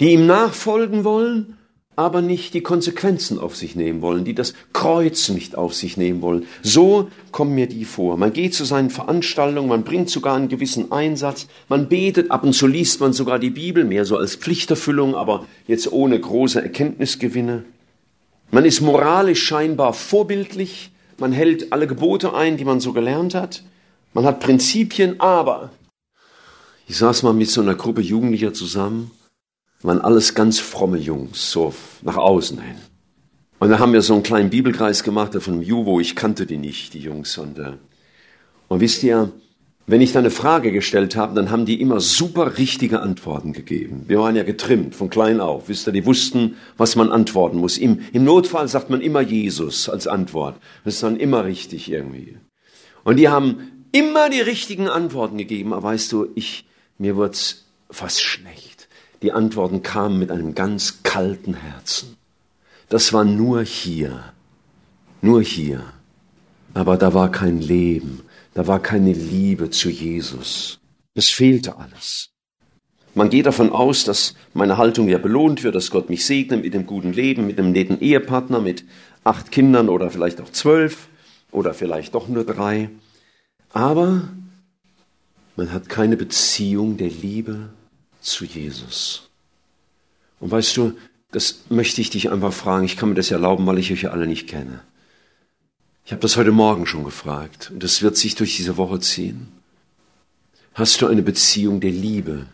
[0.01, 1.59] die ihm nachfolgen wollen,
[1.95, 6.23] aber nicht die Konsequenzen auf sich nehmen wollen, die das Kreuz nicht auf sich nehmen
[6.23, 6.47] wollen.
[6.63, 8.17] So kommen mir die vor.
[8.17, 12.55] Man geht zu seinen Veranstaltungen, man bringt sogar einen gewissen Einsatz, man betet, ab und
[12.55, 17.65] zu liest man sogar die Bibel, mehr so als Pflichterfüllung, aber jetzt ohne große Erkenntnisgewinne.
[18.51, 23.65] Man ist moralisch scheinbar vorbildlich, man hält alle Gebote ein, die man so gelernt hat,
[24.15, 25.71] man hat Prinzipien, aber
[26.87, 29.11] ich saß mal mit so einer Gruppe Jugendlicher zusammen,
[29.83, 32.77] waren alles ganz fromme Jungs, so nach außen hin.
[33.59, 36.59] Und da haben wir so einen kleinen Bibelkreis gemacht von einem Juvo, ich kannte die
[36.59, 37.39] nicht, die Jungs.
[37.39, 37.75] Und, äh,
[38.69, 39.33] und wisst ihr,
[39.87, 44.05] wenn ich da eine Frage gestellt habe, dann haben die immer super richtige Antworten gegeben.
[44.07, 47.79] Wir waren ja getrimmt von klein auf, wisst ihr, die wussten, was man antworten muss.
[47.79, 50.57] Im, im Notfall sagt man immer Jesus als Antwort.
[50.85, 52.37] Das ist dann immer richtig irgendwie.
[53.03, 56.65] Und die haben immer die richtigen Antworten gegeben, aber weißt du, ich,
[57.03, 58.89] mir wurd's fast schlecht.
[59.23, 62.17] Die Antworten kamen mit einem ganz kalten Herzen.
[62.89, 64.33] Das war nur hier,
[65.21, 65.83] nur hier.
[66.75, 68.23] Aber da war kein Leben,
[68.55, 70.79] da war keine Liebe zu Jesus.
[71.15, 72.31] Es fehlte alles.
[73.15, 76.73] Man geht davon aus, dass meine Haltung ja belohnt wird, dass Gott mich segnet mit
[76.73, 78.85] dem guten Leben, mit einem netten Ehepartner, mit
[79.25, 81.09] acht Kindern oder vielleicht auch zwölf
[81.51, 82.91] oder vielleicht doch nur drei.
[83.73, 84.29] Aber
[85.57, 87.71] man hat keine Beziehung der Liebe
[88.21, 89.29] zu Jesus.
[90.41, 90.95] Und weißt du,
[91.31, 92.85] das möchte ich dich einfach fragen.
[92.85, 94.81] Ich kann mir das erlauben, weil ich euch ja alle nicht kenne.
[96.05, 99.49] Ich habe das heute Morgen schon gefragt und das wird sich durch diese Woche ziehen.
[100.75, 102.47] Hast du eine Beziehung der Liebe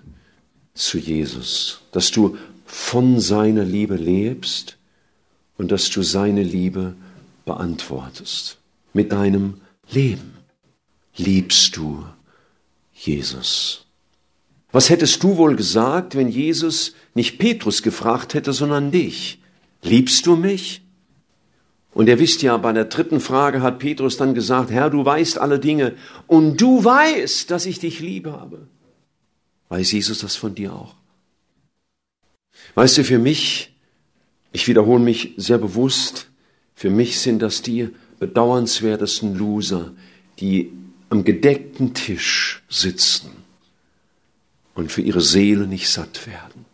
[0.75, 2.37] zu Jesus, dass du
[2.67, 4.77] von seiner Liebe lebst
[5.57, 6.95] und dass du seine Liebe
[7.47, 8.59] beantwortest
[8.93, 10.35] mit deinem Leben?
[11.17, 12.05] Liebst du
[12.99, 13.87] Jesus?
[14.73, 19.41] Was hättest du wohl gesagt, wenn Jesus nicht Petrus gefragt hätte, sondern dich?
[19.83, 20.83] Liebst du mich?
[21.95, 25.39] Und ihr wisst ja, bei der dritten Frage hat Petrus dann gesagt, Herr, du weißt
[25.39, 25.95] alle Dinge
[26.27, 28.69] und du weißt, dass ich dich lieb habe.
[29.69, 30.95] Weiß Jesus das von dir auch?
[32.75, 33.75] Weißt du, für mich,
[34.53, 36.29] ich wiederhole mich sehr bewusst,
[36.75, 37.89] für mich sind das die
[38.19, 39.93] bedauernswertesten Loser,
[40.41, 40.73] die
[41.11, 43.31] am gedeckten Tisch sitzen
[44.75, 46.65] und für ihre Seele nicht satt werden,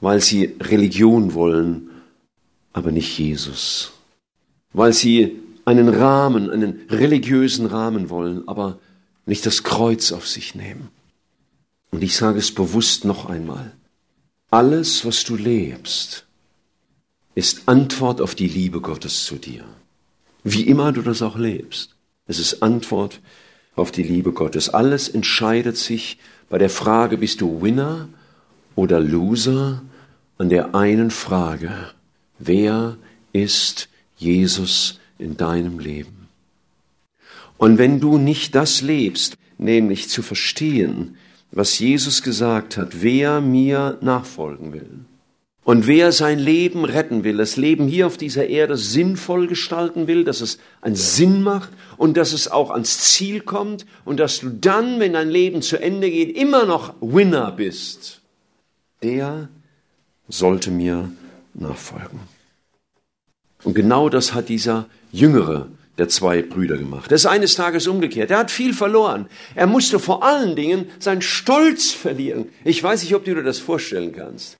[0.00, 1.90] weil sie Religion wollen,
[2.72, 3.92] aber nicht Jesus
[4.72, 8.78] weil sie einen Rahmen, einen religiösen Rahmen wollen, aber
[9.26, 10.88] nicht das Kreuz auf sich nehmen.
[11.90, 13.72] Und ich sage es bewusst noch einmal.
[14.50, 16.26] Alles, was du lebst,
[17.34, 19.64] ist Antwort auf die Liebe Gottes zu dir.
[20.42, 21.94] Wie immer du das auch lebst.
[22.26, 23.20] Es ist Antwort
[23.74, 24.68] auf die Liebe Gottes.
[24.68, 26.18] Alles entscheidet sich
[26.48, 28.08] bei der Frage, bist du Winner
[28.74, 29.82] oder Loser?
[30.38, 31.72] An der einen Frage,
[32.38, 32.96] wer
[33.32, 36.28] ist Jesus in deinem Leben.
[37.58, 41.16] Und wenn du nicht das lebst, nämlich zu verstehen,
[41.52, 45.04] was Jesus gesagt hat, wer mir nachfolgen will
[45.64, 50.24] und wer sein Leben retten will, das Leben hier auf dieser Erde sinnvoll gestalten will,
[50.24, 54.48] dass es einen Sinn macht und dass es auch ans Ziel kommt und dass du
[54.50, 58.22] dann, wenn dein Leben zu Ende geht, immer noch Winner bist,
[59.04, 59.48] der
[60.28, 61.12] sollte mir
[61.54, 62.20] nachfolgen.
[63.62, 67.12] Und genau das hat dieser Jüngere der zwei Brüder gemacht.
[67.12, 68.30] Er ist eines Tages umgekehrt.
[68.32, 69.26] Er hat viel verloren.
[69.54, 72.48] Er musste vor allen Dingen seinen Stolz verlieren.
[72.64, 74.56] Ich weiß nicht, ob du dir das vorstellen kannst.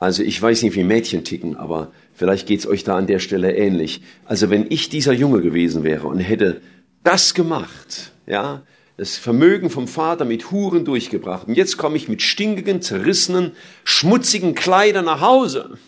[0.00, 3.54] Also ich weiß nicht, wie Mädchen ticken, aber vielleicht geht's euch da an der Stelle
[3.54, 4.00] ähnlich.
[4.24, 6.62] Also wenn ich dieser Junge gewesen wäre und hätte
[7.04, 8.62] das gemacht, ja,
[8.96, 13.52] das Vermögen vom Vater mit Huren durchgebracht und jetzt komme ich mit stinkigen, zerrissenen,
[13.84, 15.78] schmutzigen Kleidern nach Hause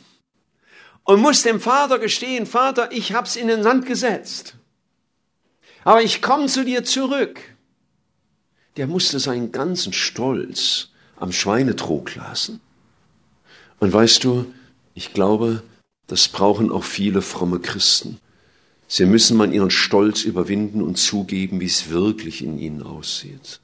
[1.05, 4.57] und muss dem Vater gestehen, Vater, ich hab's in den Sand gesetzt.
[5.85, 7.41] Aber ich komme zu dir zurück.
[8.77, 12.61] Der musste seinen ganzen Stolz am Schweinetrog lassen.
[13.83, 14.47] Und weißt du,
[14.95, 15.65] ich glaube,
[16.07, 18.19] das brauchen auch viele fromme Christen.
[18.87, 23.59] Sie müssen mal ihren Stolz überwinden und zugeben, wie es wirklich in ihnen aussieht.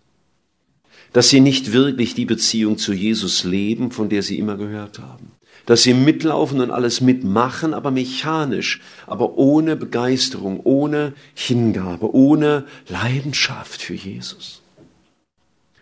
[1.13, 5.31] Dass sie nicht wirklich die Beziehung zu Jesus leben, von der sie immer gehört haben
[5.67, 13.83] dass sie mitlaufen und alles mitmachen, aber mechanisch, aber ohne Begeisterung, ohne Hingabe, ohne Leidenschaft
[13.83, 14.63] für Jesus.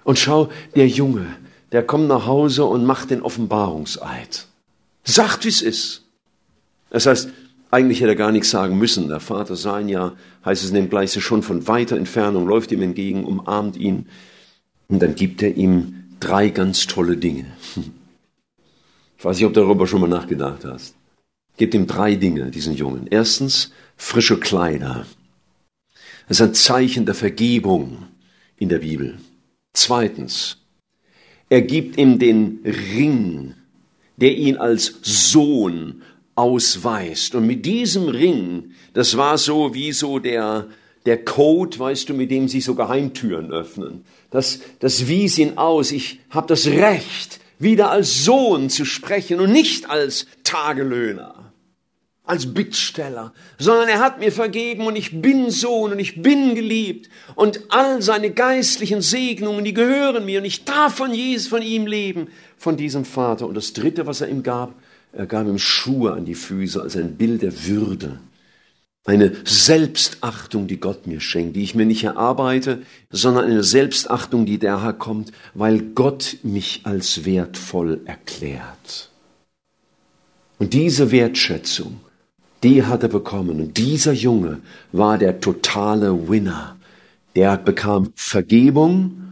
[0.03, 1.37] Und schau, der Junge,
[1.73, 4.47] der kommt nach Hause und macht den Offenbarungseid.
[5.05, 6.05] Sagt, wie es ist.
[6.91, 7.31] Das heißt,
[7.71, 9.09] eigentlich hätte er gar nichts sagen müssen.
[9.09, 10.12] Der Vater sah ihn ja,
[10.45, 14.09] heißt es in dem Gleiche, schon von weiter Entfernung, läuft ihm entgegen, umarmt ihn.
[14.89, 17.47] Und dann gibt er ihm drei ganz tolle Dinge.
[19.19, 20.95] Ich weiß nicht, ob du darüber schon mal nachgedacht hast.
[21.57, 23.07] Gebt ihm drei Dinge, diesen Jungen.
[23.11, 25.07] Erstens, frische Kleider.
[26.29, 28.05] Das ist ein Zeichen der Vergebung
[28.59, 29.19] in der Bibel.
[29.73, 30.59] Zweitens,
[31.49, 33.55] er gibt ihm den Ring,
[34.17, 36.03] der ihn als Sohn
[36.35, 37.35] ausweist.
[37.35, 40.67] Und mit diesem Ring, das war so wie so der,
[41.07, 44.05] der Code, weißt du, mit dem sie so Geheimtüren öffnen.
[44.31, 45.93] Das, das wies ihn aus.
[45.93, 51.36] Ich habe das Recht, wieder als Sohn zu sprechen und nicht als Tagelöhner,
[52.27, 57.09] als Bittsteller, sondern er hat mir vergeben und ich bin Sohn und ich bin geliebt
[57.35, 61.87] und all seine geistlichen Segnungen, die gehören mir und ich darf von Jesus, von ihm
[61.87, 63.47] leben, von diesem Vater.
[63.47, 64.74] Und das dritte, was er ihm gab,
[65.12, 68.18] er gab ihm Schuhe an die Füße als ein Bild der Würde
[69.07, 74.59] eine Selbstachtung, die Gott mir schenkt, die ich mir nicht erarbeite, sondern eine Selbstachtung, die
[74.59, 79.11] daher kommt, weil Gott mich als wertvoll erklärt.
[80.59, 82.01] Und diese Wertschätzung,
[82.67, 83.61] die hat er bekommen.
[83.61, 84.61] Und dieser Junge
[84.91, 86.77] war der totale Winner.
[87.37, 89.23] Der bekam Vergebung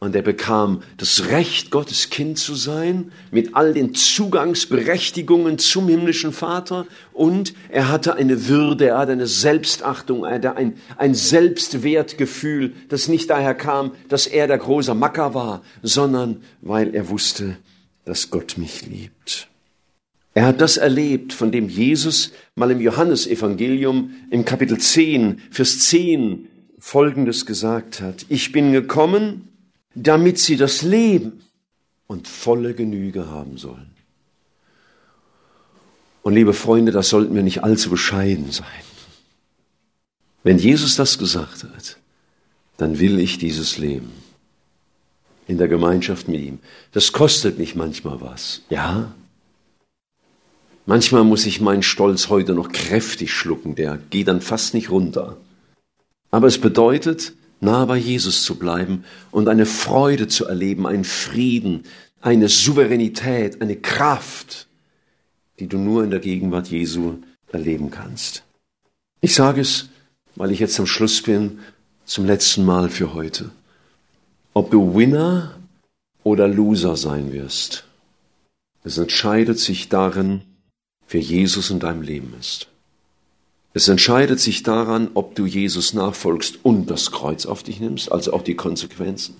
[0.00, 6.32] Und er bekam das Recht, Gottes Kind zu sein, mit all den Zugangsberechtigungen zum himmlischen
[6.32, 6.86] Vater.
[7.14, 13.08] Und er hatte eine Würde, er hatte eine Selbstachtung, er hatte ein, ein Selbstwertgefühl, das
[13.08, 17.56] nicht daher kam, dass er der große Macker war, sondern weil er wusste,
[18.04, 19.48] dass Gott mich liebt.
[20.34, 26.48] Er hat das erlebt, von dem Jesus mal im Johannesevangelium im Kapitel 10, Vers 10
[26.78, 28.26] Folgendes gesagt hat.
[28.28, 29.48] Ich bin gekommen,
[29.94, 31.40] damit sie das Leben
[32.08, 33.90] und volle Genüge haben sollen.
[36.22, 38.66] Und liebe Freunde, das sollten wir nicht allzu bescheiden sein.
[40.42, 41.96] Wenn Jesus das gesagt hat,
[42.76, 44.10] dann will ich dieses Leben
[45.46, 46.58] in der Gemeinschaft mit ihm.
[46.92, 49.14] Das kostet mich manchmal was, ja.
[50.86, 55.38] Manchmal muss ich meinen Stolz heute noch kräftig schlucken, der geht dann fast nicht runter.
[56.30, 61.84] Aber es bedeutet, nah bei Jesus zu bleiben und eine Freude zu erleben, einen Frieden,
[62.20, 64.66] eine Souveränität, eine Kraft,
[65.58, 67.18] die du nur in der Gegenwart Jesu
[67.50, 68.44] erleben kannst.
[69.20, 69.88] Ich sage es,
[70.36, 71.60] weil ich jetzt am Schluss bin,
[72.04, 73.50] zum letzten Mal für heute.
[74.52, 75.54] Ob du Winner
[76.22, 77.86] oder Loser sein wirst,
[78.82, 80.42] es entscheidet sich darin,
[81.08, 82.68] wer Jesus in deinem Leben ist.
[83.76, 88.32] Es entscheidet sich daran, ob du Jesus nachfolgst und das Kreuz auf dich nimmst, also
[88.32, 89.34] auch die Konsequenzen.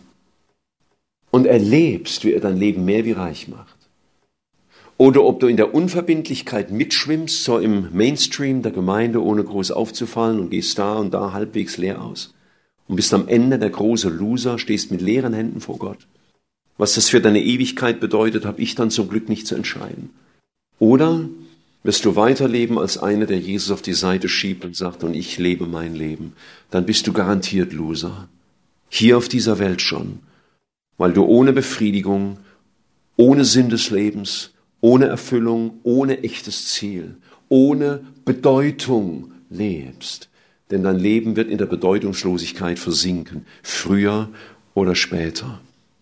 [1.31, 3.77] Und erlebst, wie er dein Leben mehr wie reich macht.
[4.97, 10.41] Oder ob du in der Unverbindlichkeit mitschwimmst, so im Mainstream der Gemeinde, ohne groß aufzufallen
[10.41, 12.35] und gehst da und da halbwegs leer aus.
[12.87, 16.07] Und bist am Ende der große Loser, stehst mit leeren Händen vor Gott.
[16.77, 20.11] Was das für deine Ewigkeit bedeutet, habe ich dann zum Glück nicht zu entscheiden.
[20.79, 21.29] Oder
[21.85, 25.39] wirst du weiterleben als einer, der Jesus auf die Seite schiebt und sagt, und ich
[25.39, 26.32] lebe mein Leben,
[26.70, 28.28] dann bist du garantiert Loser.
[28.89, 30.20] Hier auf dieser Welt schon,
[30.97, 32.39] weil du ohne Befriedigung,
[33.16, 37.16] ohne Sinn des Lebens, ohne Erfüllung, ohne echtes Ziel,
[37.49, 40.30] ohne Bedeutung lebst.
[40.70, 44.30] Denn dein Leben wird in der Bedeutungslosigkeit versinken, früher
[44.72, 45.61] oder später.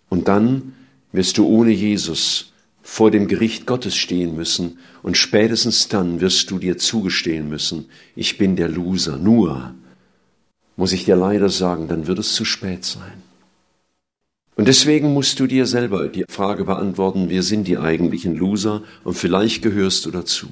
[0.09, 0.75] Und dann
[1.11, 2.52] wirst du ohne Jesus
[2.93, 8.37] vor dem Gericht Gottes stehen müssen und spätestens dann wirst du dir zugestehen müssen, ich
[8.37, 9.17] bin der Loser.
[9.17, 9.75] Nur,
[10.77, 13.23] muss ich dir leider sagen, dann wird es zu spät sein.
[14.57, 19.15] Und deswegen musst du dir selber die Frage beantworten, wer sind die eigentlichen Loser und
[19.15, 20.49] vielleicht gehörst du dazu.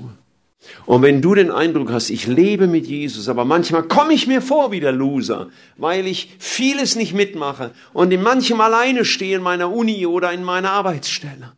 [0.86, 4.40] Und wenn du den Eindruck hast, ich lebe mit Jesus, aber manchmal komme ich mir
[4.40, 9.42] vor wie der Loser, weil ich vieles nicht mitmache und in manchem alleine stehe in
[9.42, 11.52] meiner Uni oder in meiner Arbeitsstelle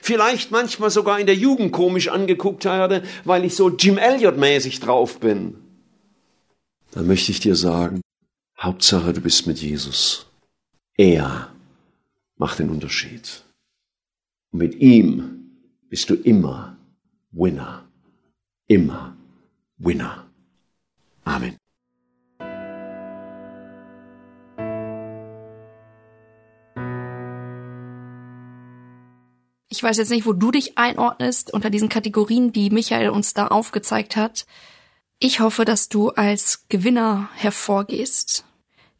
[0.00, 4.80] vielleicht manchmal sogar in der Jugend komisch angeguckt werde, weil ich so Jim Elliot mäßig
[4.80, 5.56] drauf bin,
[6.92, 8.00] dann möchte ich dir sagen,
[8.58, 10.26] Hauptsache du bist mit Jesus.
[10.96, 11.52] Er
[12.36, 13.44] macht den Unterschied.
[14.52, 15.50] Und mit ihm
[15.88, 16.76] bist du immer
[17.30, 17.84] Winner.
[18.66, 19.16] Immer
[19.78, 20.26] Winner.
[21.24, 21.59] Amen.
[29.80, 33.46] Ich weiß jetzt nicht, wo du dich einordnest unter diesen Kategorien, die Michael uns da
[33.46, 34.44] aufgezeigt hat.
[35.18, 38.44] Ich hoffe, dass du als Gewinner hervorgehst.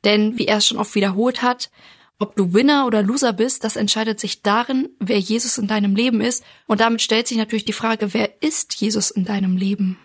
[0.05, 1.70] Denn, wie er es schon oft wiederholt hat,
[2.18, 6.22] ob du Winner oder Loser bist, das entscheidet sich darin, wer Jesus in deinem Leben
[6.22, 6.45] ist.
[6.66, 9.99] Und damit stellt sich natürlich die Frage, wer ist Jesus in deinem Leben?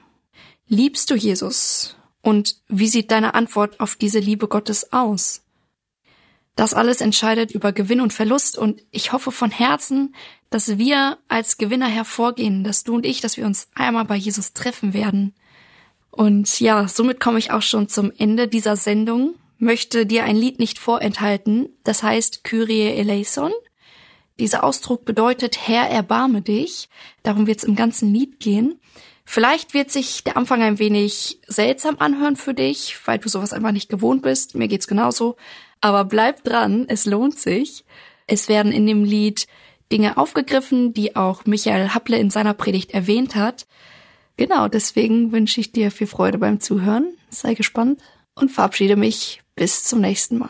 [0.68, 1.96] Liebst du Jesus?
[2.22, 5.45] Und wie sieht deine Antwort auf diese Liebe Gottes aus?
[6.56, 10.16] Das alles entscheidet über Gewinn und Verlust und ich hoffe von Herzen,
[10.49, 14.53] dass wir als Gewinner hervorgehen, dass du und ich, dass wir uns einmal bei Jesus
[14.53, 15.34] treffen werden.
[16.12, 20.60] Und ja, somit komme ich auch schon zum Ende dieser Sendung, möchte dir ein Lied
[20.60, 23.51] nicht vorenthalten, das heißt Kyrie eleison.
[24.39, 26.89] Dieser Ausdruck bedeutet Herr, erbarme dich.
[27.24, 28.80] Darum wird es im ganzen Lied gehen.
[29.26, 33.72] Vielleicht wird sich der Anfang ein wenig seltsam anhören für dich, weil du sowas einfach
[33.72, 34.56] nicht gewohnt bist.
[34.56, 35.36] Mir geht's genauso.
[35.82, 37.86] Aber bleib dran, es lohnt sich.
[38.28, 39.48] Es werden in dem Lied
[39.92, 43.68] Dinge aufgegriffen, die auch Michael Happle in seiner Predigt erwähnt hat.
[44.38, 47.16] Genau, deswegen wünsche ich dir viel Freude beim Zuhören.
[47.30, 48.02] Sei gespannt
[48.34, 50.50] und verabschiede mich bis zum nächsten Mal.